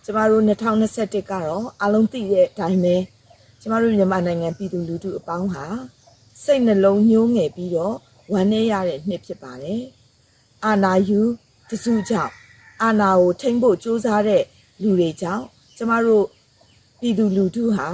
[0.03, 2.95] ကျမတို့2021ကတော့အားလုံးသိတဲ့အတိုင်းပဲ
[3.61, 5.65] ကျမတို့မြန်မာနိုင်ငံပြည်သူလူထုအပေါင်းဟာ
[6.43, 7.95] စိတ်နှလုံးညှိုးငယ်ပြီးတော့
[8.33, 9.81] ဝမ်းနည်းရတဲ့နှစ်ဖြစ်ပါတယ်။
[10.65, 11.21] အာနာယူ
[11.69, 12.33] တစုကြောင့်
[12.83, 14.43] အာနာကိုထိမ့်ဖို့ကြိုးစားတဲ့
[14.81, 15.45] လူတွေကြောင့်
[15.77, 16.25] ကျမတို့
[16.99, 17.87] ပြည်သူလူထုဟာ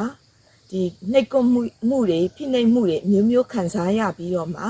[0.70, 0.82] ဒီ
[1.12, 4.64] နှိတ်ကွမှုမှုတွေဖိနှိပ်မှုတွေမျိုးမျိုးခံစားရပြီးတော့မှ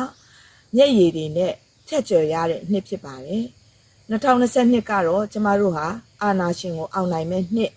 [0.76, 1.54] မျက်ရည်တွေနဲ့
[1.88, 3.44] ထက်ကျော်ရတဲ့နှစ်ဖြစ်ပါတယ်။
[4.10, 5.88] 2022ကတော့ကျမတို့ဟာ
[6.22, 7.72] အာနာရှင်ကိုအောင်နိုင်မဲ့နှစ်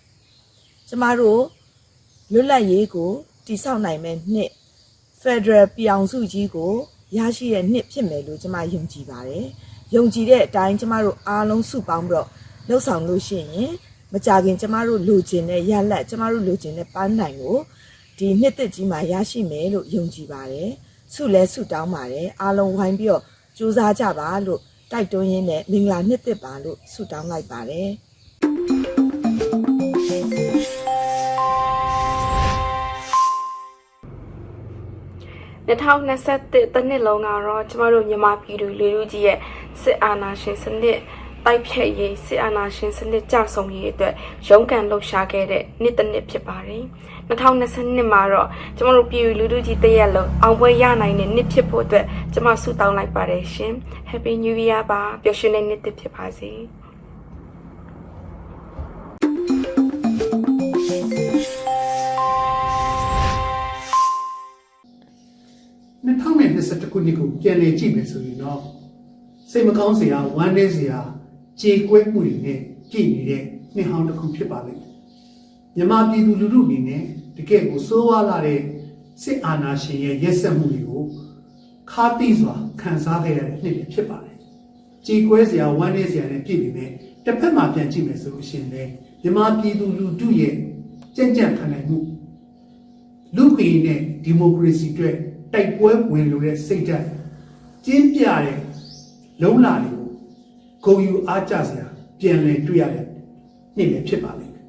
[0.89, 1.41] ကျမတို့
[2.31, 3.11] လွတ်လပ်ရေးကို
[3.45, 4.51] တည်ဆောက်နိုင်မဲ့နှစ်
[5.21, 6.73] Federal ပြောင်စုကြီးကို
[7.17, 9.47] ရရှိတဲ့နှစ်ဖြစ်မယ်လို့ကျမယုံကြည်ပါတယ်။
[9.95, 12.27] ယုံကြည်တဲ့အတိုင်းကျမတို့အားလုံးစုပေါင်းပြီးတော့
[12.67, 13.71] လှုပ်ဆောင်လို့ရှိရင်
[14.13, 17.57] မကြခင်ကျမတို့လိုချင်တဲ့ရလက်ကျမတို့လိုချင်တဲ့ပန်းနိုင်ကို
[18.17, 20.69] ဒီနှစ်သက်ကြီးမှာရရှိမယ်လို့ယုံကြည်ပါတယ်။
[21.13, 23.23] ဆုလဲဆုတောင်းပါတယ်။အားလုံးဝိုင်းပြီးတော့
[23.57, 27.89] ကြိုးစားကြပါလို့တိုက်တွန်းရင်းနဲ့မင်္ဂလာနှစ်သက်ပါလို့ဆုတောင်းလိုက်ပါတယ်။
[35.67, 39.37] 2021တနှစ်လုံးကတော့ကျမတို့မြန်မာပြည်သူလူထုကြီးရဲ့
[39.81, 40.99] စစ်အာဏာရှင်စနစ်
[41.45, 44.13] တိုက်ဖြတ်ရေးစစ်အာဏာရှင်စနစ်ကြဆုံရေးအတွက်
[44.47, 46.83] ရုန်းကန်လှုပ်ရှားခဲ့တဲ့နှစ်တစ်နှစ်ဖြစ်ပါတယ်။
[47.29, 53.73] 2022မှာတော့ကျမတို့ပြည်သူလူထုကြီးတရက်လုံးအောင်ပွဲရနိုင်တဲ့နှစ်ဖြစ်ဖို့အတွက်ကျမဆုတောင်းလိုက်ပါတယ်ရှင်။
[54.09, 56.53] Happy New Year ပါပျော်ရွှင်တဲ့နှစ်တစ်ဖြစ်ပါစေ။
[66.05, 68.59] 2021ခုနှစ်ကိုပြန်လည်ကြည့်မယ်ဆိုရင်တော့
[69.51, 70.99] စိတ်မကောင်းစရာဝမ်းနည်းစရာ
[71.61, 72.59] ကြေကွဲမှုတွေနဲ့
[72.91, 73.43] ကြည့်နေတဲ့
[73.75, 74.91] နှစ်ဟောင်းတစ်ခုဖြစ်ပါလိမ့်မယ်။
[75.75, 77.03] မြမပြည်သူလူထုအနေနဲ့
[77.37, 78.59] တကယ့်ကိုစိုးဝါလာတဲ့
[79.23, 81.03] စစ်အာဏာရှင်ရဲ့ရက်စက်မှုတွေကို
[81.91, 84.37] ခါတိစွာခံစားခဲ့ရတဲ့နှစ်လည်းဖြစ်ပါတယ်။
[85.05, 86.89] ကြေကွဲစရာဝမ်းနည်းစရာနဲ့ပြည်ပြီးမဲ့
[87.25, 88.91] တစ်ဖက်မှာပြန်ကြည့်မယ်ဆိုလို့ရှိရင်လည်း
[89.23, 90.55] မြမပြည်သူလူထုရဲ့
[91.15, 91.97] ကြံ့ကြံ့ခံနိုင်မှု
[93.35, 95.17] လူ့ခွင့်နဲ့ဒီမိုကရေစီအတွက်
[95.53, 97.07] တိုက်ပွဲဝင်လို့တဲ့စိတ်ဓာတ်
[97.85, 98.57] ကျင်းပြတဲ့
[99.43, 99.91] လုံလာတွေ
[100.85, 101.85] ကိုဂုံယူအားကြစရာ
[102.19, 103.05] ပြန်လည်တွေ့ရတဲ့
[103.77, 104.65] နေ့လည်းဖြစ်ပါလိမ့်မယ်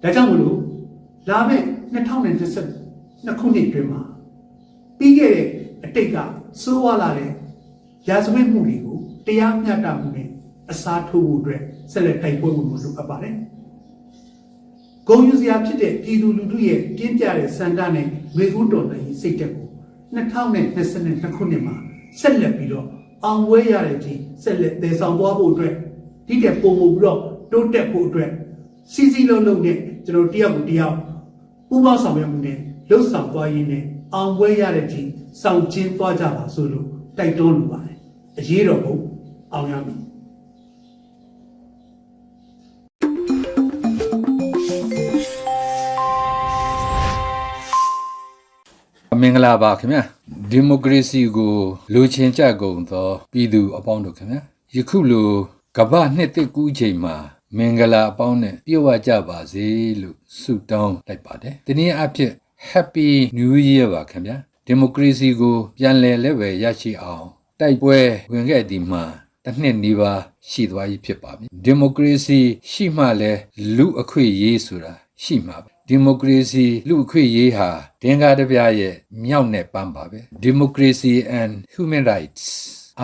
[0.02, 0.58] ။ဒါကြောင့်မလို့
[1.28, 4.02] လာမယ့်2022ခုနှစ်အတွင်းမှာ
[4.98, 5.46] ပြီးခဲ့တဲ့
[5.84, 6.16] အတိတ်က
[6.62, 7.30] စိုးဝါလာတဲ့
[8.08, 10.28] ရာဇဝတ်မှုတွေကိုတရားမျှတမှုနဲ့
[10.70, 11.60] အစားထိုးဖို့အတွက်
[11.92, 13.34] ဆက်လက်တိုက်ပွဲဝင်ဖို့လိုအပ်ပါတယ်။
[15.08, 19.63] ဂုံယူစရာဖြစ်တဲ့ပြည်သူလူထုရဲ့ပြင်းပြတဲ့စံတနဲ့ဝေကူးတော်နိုင်စိတ်တက်ကို
[20.14, 21.74] 2022ခုနှစ်မှာ
[22.20, 22.86] ဆက်လက်ပြီးတော့
[23.24, 25.74] အောင်ပွဲရတဲ့အချိန်ဆက်လက်တည်ဆောင်သွားဖို့အတွက်
[26.26, 27.18] ဒီတဲ့ပုံမှုပြီးတော့
[27.52, 28.30] တိုးတက်ဖို့အတွက်
[28.92, 30.96] စီစီလုံးလုံးနဲ့ကျွန်တော်တယောက်ကိုတယောက်
[31.68, 32.58] ပူးပေါင်းဆောင်ရွက်မှုနဲ့
[32.88, 33.84] လှုပ်ဆောင်သွားရင်းနဲ့
[34.14, 35.08] အောင်ပွဲရတဲ့အချိန်
[35.42, 36.86] ဆောင်ကျင်းသွားကြပါဆိုလို့
[37.18, 37.98] တိုက်တွန်းလိုပါတယ်
[38.38, 38.96] အရေးတော်ပုံ
[39.52, 40.00] အောင်ရမည်
[49.20, 50.02] မင်္ဂလာပါခင်ဗျာ
[50.50, 51.54] ဒီမိုကရေစီကို
[51.92, 54.40] လိုချင်ကြကုန်သောပြည်သူအပေါင်းတို့ခင်ဗျာ
[54.74, 55.30] ယခုလို
[55.76, 57.14] ကမ္ဘာနှစ်သက်ကူးချိန်မှာ
[57.56, 59.66] မင်္ဂလာအပေါင်းနဲ့ပြည့်ဝကြပါစေ
[60.00, 62.32] လို့ဆုတောင်းလိုက်ပါတယ်ဒီနေ့အဖြစ်
[62.70, 63.08] Happy
[63.38, 64.36] New Year ပါခင်ဗျာ
[64.66, 67.26] ဒီမိုကရေစီကို ပြန်လည်လက်ဝယ်ရရှိအောင်
[67.60, 67.98] တိုက်ပွဲ
[68.32, 69.02] ဝင်ခဲ့ဒီမှာ
[69.44, 72.40] တစ်နှစ်နီးပါးရှိသွားပြီဖြစ်ပါပြီဒီမိုကရေစီ
[72.70, 73.32] ရှိမှလဲ
[73.76, 74.92] လူအခွင့်အရေးဆိုတာ
[75.22, 77.68] ရှိမှာပဲ ဒီမိုကရေစီလူအခွင့်အရေးဟာ
[78.02, 82.44] ဒင်္ဂါတပြားရဲ့မြောက်နဲ့ပန်းပါပဲ Democracy and human rights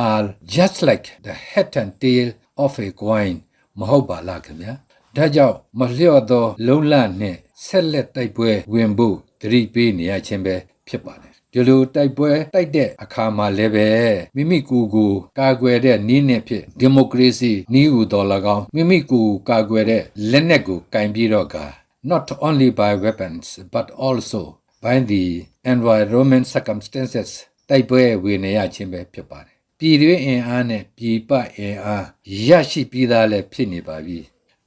[0.06, 0.26] are
[0.56, 2.28] just like the head and tail
[2.64, 3.34] of a coin
[3.78, 4.72] မဟုတ်ပါလားခင်ဗျာ
[5.16, 10.56] ဒါကြောင့်မလျော့သော လုံလနဲ့ဆက်လက်တိုက်ပွဲဝင်ဖို့တတိပေးနေရခြင်းပဲ
[10.88, 13.88] ဖြစ်ပါတယ်ဒီလိုတိုက်ပွဲတိုက်တဲ့အခါမှာလည်းပဲ
[14.36, 18.26] မိမိကိုယ်ကိုကာကွယ်တဲ့နည်းနဲ့ဖြစ်ဒီမိုကရေစီနည်းဟူတော်၎
[18.56, 21.56] င်းမိမိကိုယ်ကာကွယ်တဲ့လက်နက်ကိုကင်ပြီးတော့က
[22.02, 27.30] not only by weapons but also by the environment circumstances
[27.68, 32.06] တိုက်ပွဲဝင်နေရခြင်းပဲဖြစ်ပါတယ်ပြည်တွင်းအင်အားနဲ့ပြည်ပအင်အား
[32.48, 34.18] ရရှိပြီးသားလည်းဖြစ်နေပါပြီ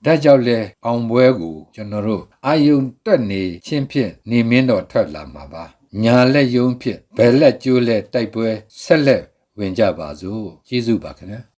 [0.06, 5.64] ဒါကြောင့်လဲအောင်ပွဲကိုကျွန်တော်တို့အာယုံတက်နေချင်းဖြင့်နေမင်းတော်ထွက်လာမှာပါ
[6.04, 8.50] ညာလက်ယုံဖြင့်ဘယ်လက်ကျိုးလက်တိုက်ပွဲ
[8.84, 9.24] ဆက်လက်
[9.60, 11.53] ဝင်ကြပါစို့ကျေးဇူးပါခင်ဗျာ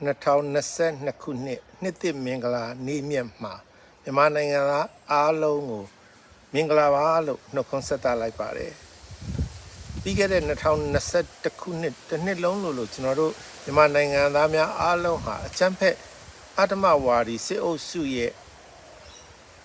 [0.00, 3.54] 2022ခုနှစ်နှစ်သစ်မင်္ဂလာနေ့မြတ်မှာ
[4.02, 5.84] မြန်မာနိုင်ငံသားအားလုံးကို
[6.52, 8.72] မင်္ဂလာပါလို့နှုတ်ခွန်းဆက်သလိုက်ပါတယ်
[10.02, 10.42] ပြီးခဲ့တဲ့
[11.00, 13.32] 2021ခုနှစ်တစ်နှစ်လုံးလို့လို့ကျွန်တော်တို့
[13.64, 15.96] မြန်မာနိုင်ငံသားများအားလုံးဟာအချမ်းဖက်
[16.58, 18.32] အတ္တမဝါဒီစစ်အုပ်စုရဲ့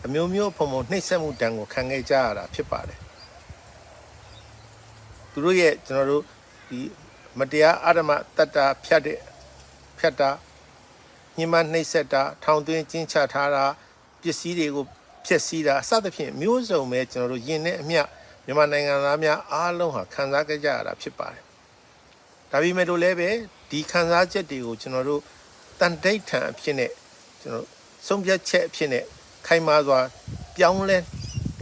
[0.05, 2.99] အမျိုးမျိုးဖုံဖုံနှိပ်စက်မှုတံကိုခံခဲ့ကြရတာဖြစ်ပါတယ်
[5.31, 6.23] သူတို့ရဲ့ကျွန်တော်တို့
[6.69, 6.79] ဒီ
[7.39, 9.19] မတရားအတ္တမတတ္တာဖြတ်တဲ့
[9.99, 10.29] ဖြတ်တာ
[11.37, 13.65] ညှဉ်းပန်းနှိပ်စက်တာထောင်သွင်းကျင်းချထားတာ
[14.21, 14.85] ပစ္စည်းတွေကို
[15.25, 18.01] ဖျက်ဆီးတာစသဖြင့်မျိုးစုံပဲကျွန်တော်တို့ယင်တဲ့အမျှ
[18.45, 21.43] မြန်မာနိုင်ငံသားများအားလုံးဟာခံစားကြကြရတာဖြစ်ပါတယ်
[22.51, 23.29] ဒါပေမဲ့လို့လည်းပဲ
[23.71, 25.21] ဒီခံစားချက်တွေကိုကျွန်တော်တို့
[25.79, 26.91] တန်တိတ်ထန်အဖြစ်နဲ့
[27.41, 27.67] ကျွန်တော်
[28.07, 29.03] ဆုံးဖြတ်ချက်အဖြစ်နဲ့
[29.47, 29.99] ခိုင်မာစွာ
[30.57, 30.97] ပြောင်းလဲ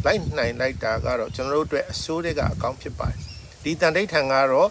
[0.05, 3.17] လိုက်နိုင်လိုက်တာကတော့ကျွန်တော်တို့အတွက်အစိုးရကအကောင်းဖြစ်ပါတယ်
[3.63, 4.69] ဒီတန်တိတ်ထန်ကတော့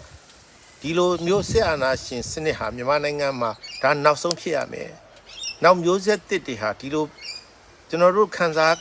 [0.85, 4.89] ဒီလိုမျိုးဆက်အာဏာရှင်စနစ်ဟာမြန်မာနိုင်ငံမှာဒါနောက်ဆုံးဖြစ်ရမယ်
[5.63, 7.05] နောက်မျိုးဆက်တစ်တွေဟာဒီလို
[7.89, 8.75] ကျွန်တော်တို့ခံစား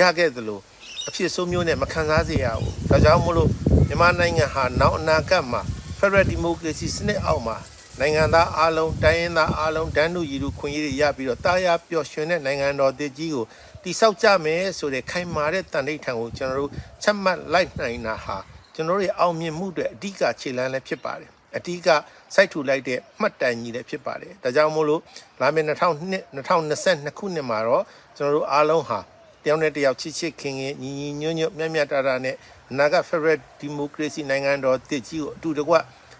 [0.00, 0.60] ရခဲ့သလို
[1.08, 3.50] အဖြစ်ဆိုးမျိုးနဲ့မခံစားစေရဘူးဒါကြောင့်မို့လို့
[3.88, 5.62] မြန်မာနိုင်ငံဟာနောက်အနာဂတ်မှာ
[5.98, 7.56] Federal Democracy စနစ်အောက်မှာ
[8.00, 13.44] နိုင်ငံသားအားလုံးတိုင်းရင်းသားအားလုံးဒန်းတူရည်သူခွင့်ရေးတွေရပြီးတော့တာယာပျော်ရွှင်တဲ့နိုင်ငံတော်တည်ကြီးကို
[13.82, 16.70] တိဆောက်ကြမယ်ဆိုတဲ့ခိုင်မာတဲ့တန်ဋိဌာန်ကိုကျွန်တော်တို့
[17.02, 18.38] ချက်မှတ်လိုက်နိုင်တာဟာ
[18.78, 21.88] ကျွန်တော်တို့ရဲ့အောင်မြင်မှုတွေအဓိကခြေလှမ်းလည်းဖြစ်ပါတယ်အဓိက
[22.34, 25.00] စိုက်ထူလိုက်တဲ့မှတ်တမ်းကြီးလည်းဖြစ်ပါတယ်ဒါကြောင့်မို့လို့
[25.40, 27.84] လာမယ့်2022 2022ခုနှစ်မှာတော့
[28.16, 28.98] ကျွန်တော်တို့အားလုံးဟာ
[29.42, 32.36] တယောက်နဲ့တယောက်ချစ်ချစ်ခင်ခင်ညီညီညွတ်ညွတ်မြတ်မြတ်တာတာနဲ့
[32.70, 35.74] အနာဂတ် Federal Democracy နိုင်ငံတော်တည်ကြီးကိုအတူတကွ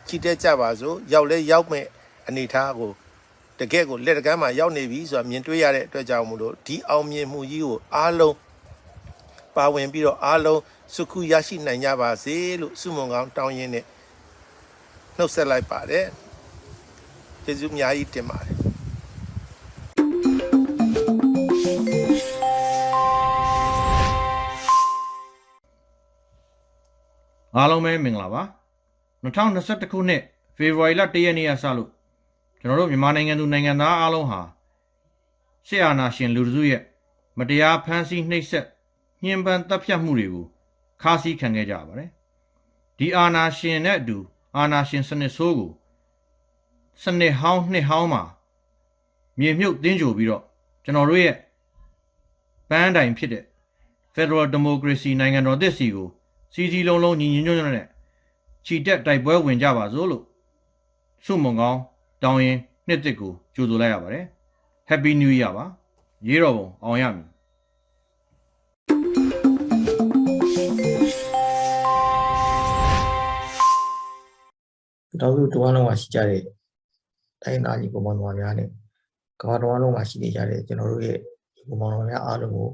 [0.06, 1.84] ချီတက်ကြပါစို့ရောက်လဲရောက်မဲ့
[2.28, 2.90] အနေအထားကို
[3.58, 8.36] တကယ့်ကိုလက်တကမ်းမှာရောက်နေပြီဆိုတာမြင်တွေ့ရတဲ့အတွက်ကြောင့်မို့လို့ဒီအောင်မြင်မှုကြီးကိုအားလုံး
[9.56, 10.60] ပါဝင်ပြီးတော့အားလုံး
[10.94, 13.84] စုခုရရှိနိုင်ကြပါစေလို့ဆုမွန်ကောင်းတောင်းရင်းနဲ့
[15.16, 16.06] နှုတ်ဆက်လိုက်ပါတယ်
[17.44, 18.56] ကျေးဇူးအများကြီးတင်ပါတယ်
[27.56, 28.42] အားလုံးပဲမင်္ဂလာပါ
[29.24, 30.22] 2021ခုနှစ်
[30.56, 31.90] ဖေဖော်ဝါရီလ1ရက်နေ့ကစလို့
[32.60, 34.40] ကျွန်တော်တို့မြန်မာနိုင်ငံသူနိုင်ငံသားအားလုံးဟာ
[35.66, 36.82] ဆရာနာရှင်လူတစုရဲ့
[37.38, 38.66] မတရားဖမ်းဆီးနှိပ်စက်
[39.22, 40.46] ညှဉ်းပန်းတပ်ဖြတ်မှုတွေကို
[41.02, 42.10] ခါးစည်းခံခဲ့ကြပါတယ်
[42.98, 44.16] ဒီအာနာရှင်နဲ့အတူ
[44.56, 45.72] အာနာရှင်စနစ်ဆိုးကို
[47.02, 48.22] စနစ်ဟောင်းနှစ်ဟောင်းမှာ
[49.38, 50.42] မြေမြုပ်တင်းကြိုပြီးတော့
[50.84, 51.36] ကျွန်တော်တို့ရဲ့
[52.68, 53.44] ပန်းတိုင်ဖြစ်တဲ့
[54.14, 56.08] Federal Democracy နိုင်ငံတော်သစ်စီကို
[56.54, 57.86] စီစီလုံးလုံးညီညီညွတ်ညွတ်နဲ့
[58.64, 60.24] ခြိတက်တိုက်ပွဲဝင်ကြပါစို့လို့
[61.24, 61.80] ဆုမွန်ကောင်း
[62.22, 64.24] တောင်းရင်နှစ်တစ်ကိုကြိုဆိုလိုက်ရပါတယ်
[64.90, 65.64] Happy New Year ပါ
[66.28, 67.28] ရေးတော်ပုံအောင်ရမည်
[75.20, 76.42] တောင်စုတဝမ်းလုံးမှာရှိကြတဲ့
[77.42, 78.68] တိုင်းသားညီကောင်မောင်နှမများနဲ့
[79.40, 81.18] ကမ္ဘာတဝမ်းလုံးမှာရှိနေကြတဲ့ကျွန်တော်တို့ရဲ့
[81.54, 82.68] ညီကောင်မောင်နှမများအားလုံးကို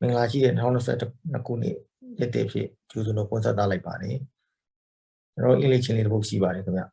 [0.00, 1.76] မင်္ဂလာရှိတဲ့2022ခုနှစ်
[2.20, 4.16] ရက်တည်းဖြစ်ကျူးစွန်တော်ပုံစံသားလိုက်ပါတယ်
[5.34, 6.86] ကျွန်တော်အင်္ဂလိပ်ချင်းလေးတစ်ပုဒ်ရှိပါတယ်ခင်ဗျဒါ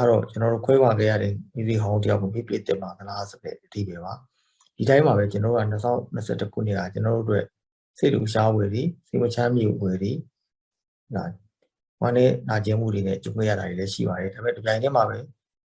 [0.00, 4.14] ကတော့ကျွန်တော်တို့ခွဲခွာခဲ့ရတဲ့မိသီဟောင်းတယောက်ကိုပြည့်ပြည့်တက်ပါသလားဆိုတဲ့အဓိပ္ပာယ်ပါ
[4.76, 7.44] ဒီတိုင်းမှာပဲကျွန်တော်တို့က2021ခုနှစ်ကကျွန်တော်တို့အတွက်
[7.98, 10.12] စိတ်လူရှားဝယ်တွေစိတ်မချမ်းမြေဝယ်တွေ
[11.14, 11.24] ဒါ
[12.02, 15.16] ဝမ်းနဲ့နာကျင်မှုတွေနဲ့ကြုံရတာတွေလည်းရှိပါတယ်ဒါပေမဲ့ဒီပိုင်းထဲမှာပဲ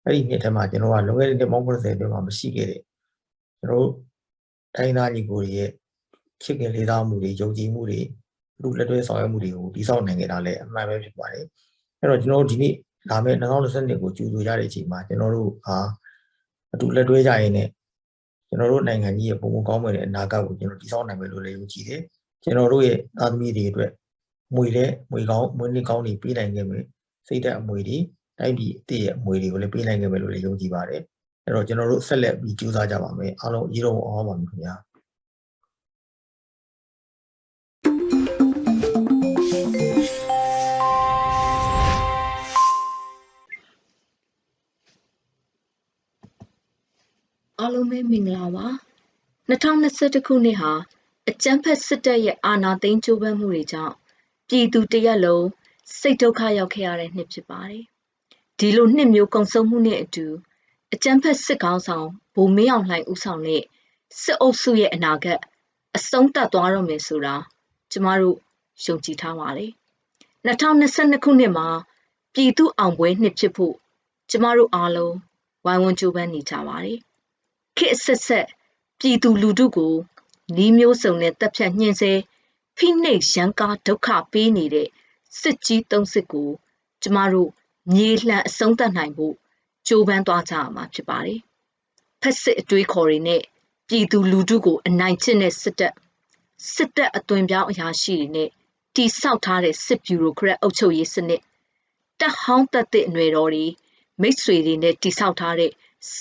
[0.05, 2.81] အဲ့ဒီနှစ်ထဲမှာကျွန်တော်ကလွန်ခဲ့တဲ့နှစ်ပေါင်း90အတွင်းမှာမရှိခဲ့တဲ့
[3.61, 3.91] ကျွန်တော်တို့
[4.77, 5.71] တိုင်းသားညီကိုတွေရဲ့
[6.43, 8.01] ချစ်ခင်လေးစားမှုတွေယုံကြည်မှုတွေ
[8.63, 11.45] လူလက်တွဲဆောင်ရွက်မှုတွေကိုတည်ဆောက်နိုင်ခဲ့တာလည်းအမှန်ပဲဖြစ်ပါတယ်
[12.01, 12.75] အဲ့တော့ကျွန်တော်တို့ဒီနေ့
[13.11, 15.79] လာမယ့်2022ကိုကြိုဆိုကြတဲ့အချိန်မှာကျွန်တော်တို့ဟာ
[16.75, 17.69] အတူလက်တွဲကြရင်းနဲ့
[18.49, 22.01] ကျွန်တော်တို့နိုင်ငံကြီးရဲ့ပုံပုံကောင်းမွန်တဲ့အနာဂတ်ကိုကျွန်တော်တည်ဆောက်နိုင်မယ်လို့လည်းယုံကြည်တယ်
[22.43, 23.91] ကျွန်တော်တို့ရဲ့သားသမီးတွေအတွက်
[24.55, 26.85] မွေတဲ့မွေကောင်းမွေးနှစ်ကောင်းတွေပေးနိုင်ခဲ့မယ်
[27.29, 27.99] စိတ်ဓာတ်အမွေတွေ
[28.39, 31.03] တိုင်းပြည်အစ်ရဲ့အမွေတွေကိုလည်းပေးနိုင်ခဲ့မယ်လို့လည်းယုံကြည်ပါတယ်
[31.45, 34.75] အဲ့တော့ကျွန်တော်တို့ဆက်လက်ပြီးကြိုးစားကြပါမယ်အားလုံးအရေးတော်အောင်ပါမယ်ခင်ဗျာ
[47.61, 48.67] အားလုံးပဲမင်္ဂလာပါ
[49.49, 50.73] 2021ခုနှစ်ဟာ
[51.29, 53.95] အကြမ်းဖက်စစ်တပ်ရဲ့အာဏာသိမ်းကြိုးပမ်းမှုတွေကြောင့်
[54.49, 55.47] ပြည်သူတရက်လုံး
[55.99, 57.85] စိတ်ဒုက္ခရောက်ခဲ့ရတဲ့နှစ်ဖြစ်ပါတယ်
[58.59, 60.27] ဒီလိုနှစ်မျိုးကုံဆုံးမှုနဲ့အတူ
[60.93, 63.63] အကြမ်းဖက်စစ်ကောင်းဆောင်ဗိုလ်မင်းအောင်လှိုင်ဦးဆောင်တဲ့
[64.23, 65.41] စစ်အုပ်စုရဲ့အနာဂတ်
[65.97, 67.37] အဆုံးသတ်သွားတော့မယ်ဆိုတာ
[67.93, 68.37] ကျမတို့
[68.85, 69.73] ယုံကြည်ထားပါတယ်
[70.47, 71.69] 2022ခုနှစ်မှာ
[72.35, 73.75] ပြည်သူအောင်ပွဲနှစ်ဖြစ်ဖို့
[74.31, 75.15] ကျမတို့အားလုံး
[75.65, 76.99] ဝိုင်းဝန်းကြိုးပမ်းနေကြပါတယ်
[77.77, 78.47] ခေတ်ဆက်ဆက်
[79.01, 79.95] ပြည်သူလူထုကို
[80.65, 82.13] ဤမျိုးစုံနဲ့တပ်ဖြတ်ညှင်းဆဲ
[82.77, 84.89] ဖိနှိပ်ရန်ကားဒုက္ခပေးနေတဲ့
[85.41, 86.51] စစ်ကြီးသုံးစစ်ကို
[87.03, 87.51] ကျမတို့
[87.93, 89.35] မြေလှန်အဆုံးသတ်နိုင်ဖို့
[89.87, 91.41] ကြိုးပမ်းသွားကြရမှာဖြစ်ပါတယ်။
[92.23, 93.43] ဖက်စစ်အတွေးခေါ်တွေနဲ့
[93.89, 95.95] ပြည်သူလူထုကိုအနိုင်ကျင့်တဲ့စစ်တပ်
[96.75, 98.49] စစ်တပ်အသွင်ပြောင်းအရာရှိတွေနဲ့
[98.97, 101.41] တိဆောက်ထားတဲ့စစ်ဗျူရိုကရက်အုပ်ချုပ်ရေးစနစ်
[102.21, 103.67] တပ်ဟောင်းတပ်တဲ့အနွယ်တော်တွေ
[104.21, 105.71] မိတ်ဆွေတွေနဲ့တိဆောက်ထားတဲ့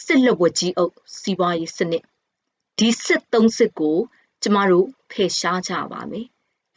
[0.04, 2.04] စစ်လက်ဝတ်ကြီးအုပ်စီးပွားရေးစနစ်
[2.78, 3.98] ဒီစစ်သုံးစစ်ကို
[4.42, 6.28] ကျမတို့ဖယ်ရှားကြပါမယ်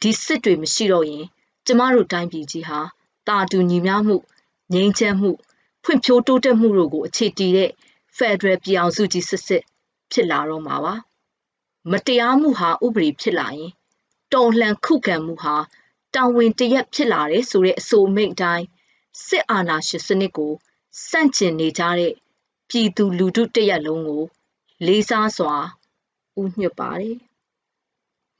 [0.01, 1.25] ဒီစစ်တွေမရှိတော့ရင်
[1.65, 2.79] ကျမတို့တိုင်းပြည်ကြီးဟာ
[3.27, 4.17] တာတူညီမျှမှု
[4.73, 5.31] ငြိမ်းချမ်းမှု
[5.83, 7.71] ဖွံ့ဖြိုးတိုးတက်မှုတို့ကိုအခြေတည်တဲ့
[8.17, 9.63] Federal ပြည်အောင်စုကြီးစစ်စစ်
[10.11, 10.95] ဖြစ်လာတော့မှာပါ
[11.91, 13.71] မတရားမှုဟာဥပဒေဖြစ်လာရင်
[14.33, 15.55] တော်လှန်ခုခံမှုဟာ
[16.15, 18.65] တာဝန်တရက်ဖြစ်လာတယ်ဆိုတဲ့အဆိုအမိန့်အတိုင်း
[19.27, 20.53] စစ်အာဏာရှင်စနစ်ကို
[21.09, 22.13] စန့်ကျင်နေကြတဲ့
[22.69, 24.23] ပြည်သူလူထုတစ်ရက်လုံးကို
[24.85, 25.55] လေးစားစွာ
[26.41, 27.17] ဥညွတ်ပါတယ်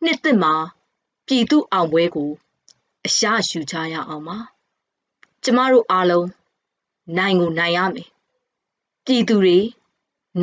[0.03, 0.55] နှစ်သက်မှာ
[1.32, 2.30] ပြည်သူအောင်ပွဲကို
[3.06, 4.38] အရရှူကြရအောင်ပါ
[5.44, 6.28] ကျမတို့အားလုံး
[7.18, 8.10] နိုင်ကိုနိုင်ရမယ်
[9.06, 9.58] ပြည်သူတွေ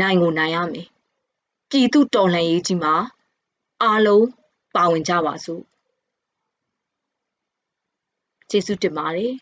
[0.00, 0.88] နိုင်ကိုနိုင်ရမယ်
[1.70, 2.94] ပြည်သူတော်လှန်ရေးကြီးမှာ
[3.82, 4.26] အားလုံး
[4.74, 5.62] ပါဝင်ကြပါစို့
[8.50, 9.32] ကျေးဇူးတင်ပါတယ်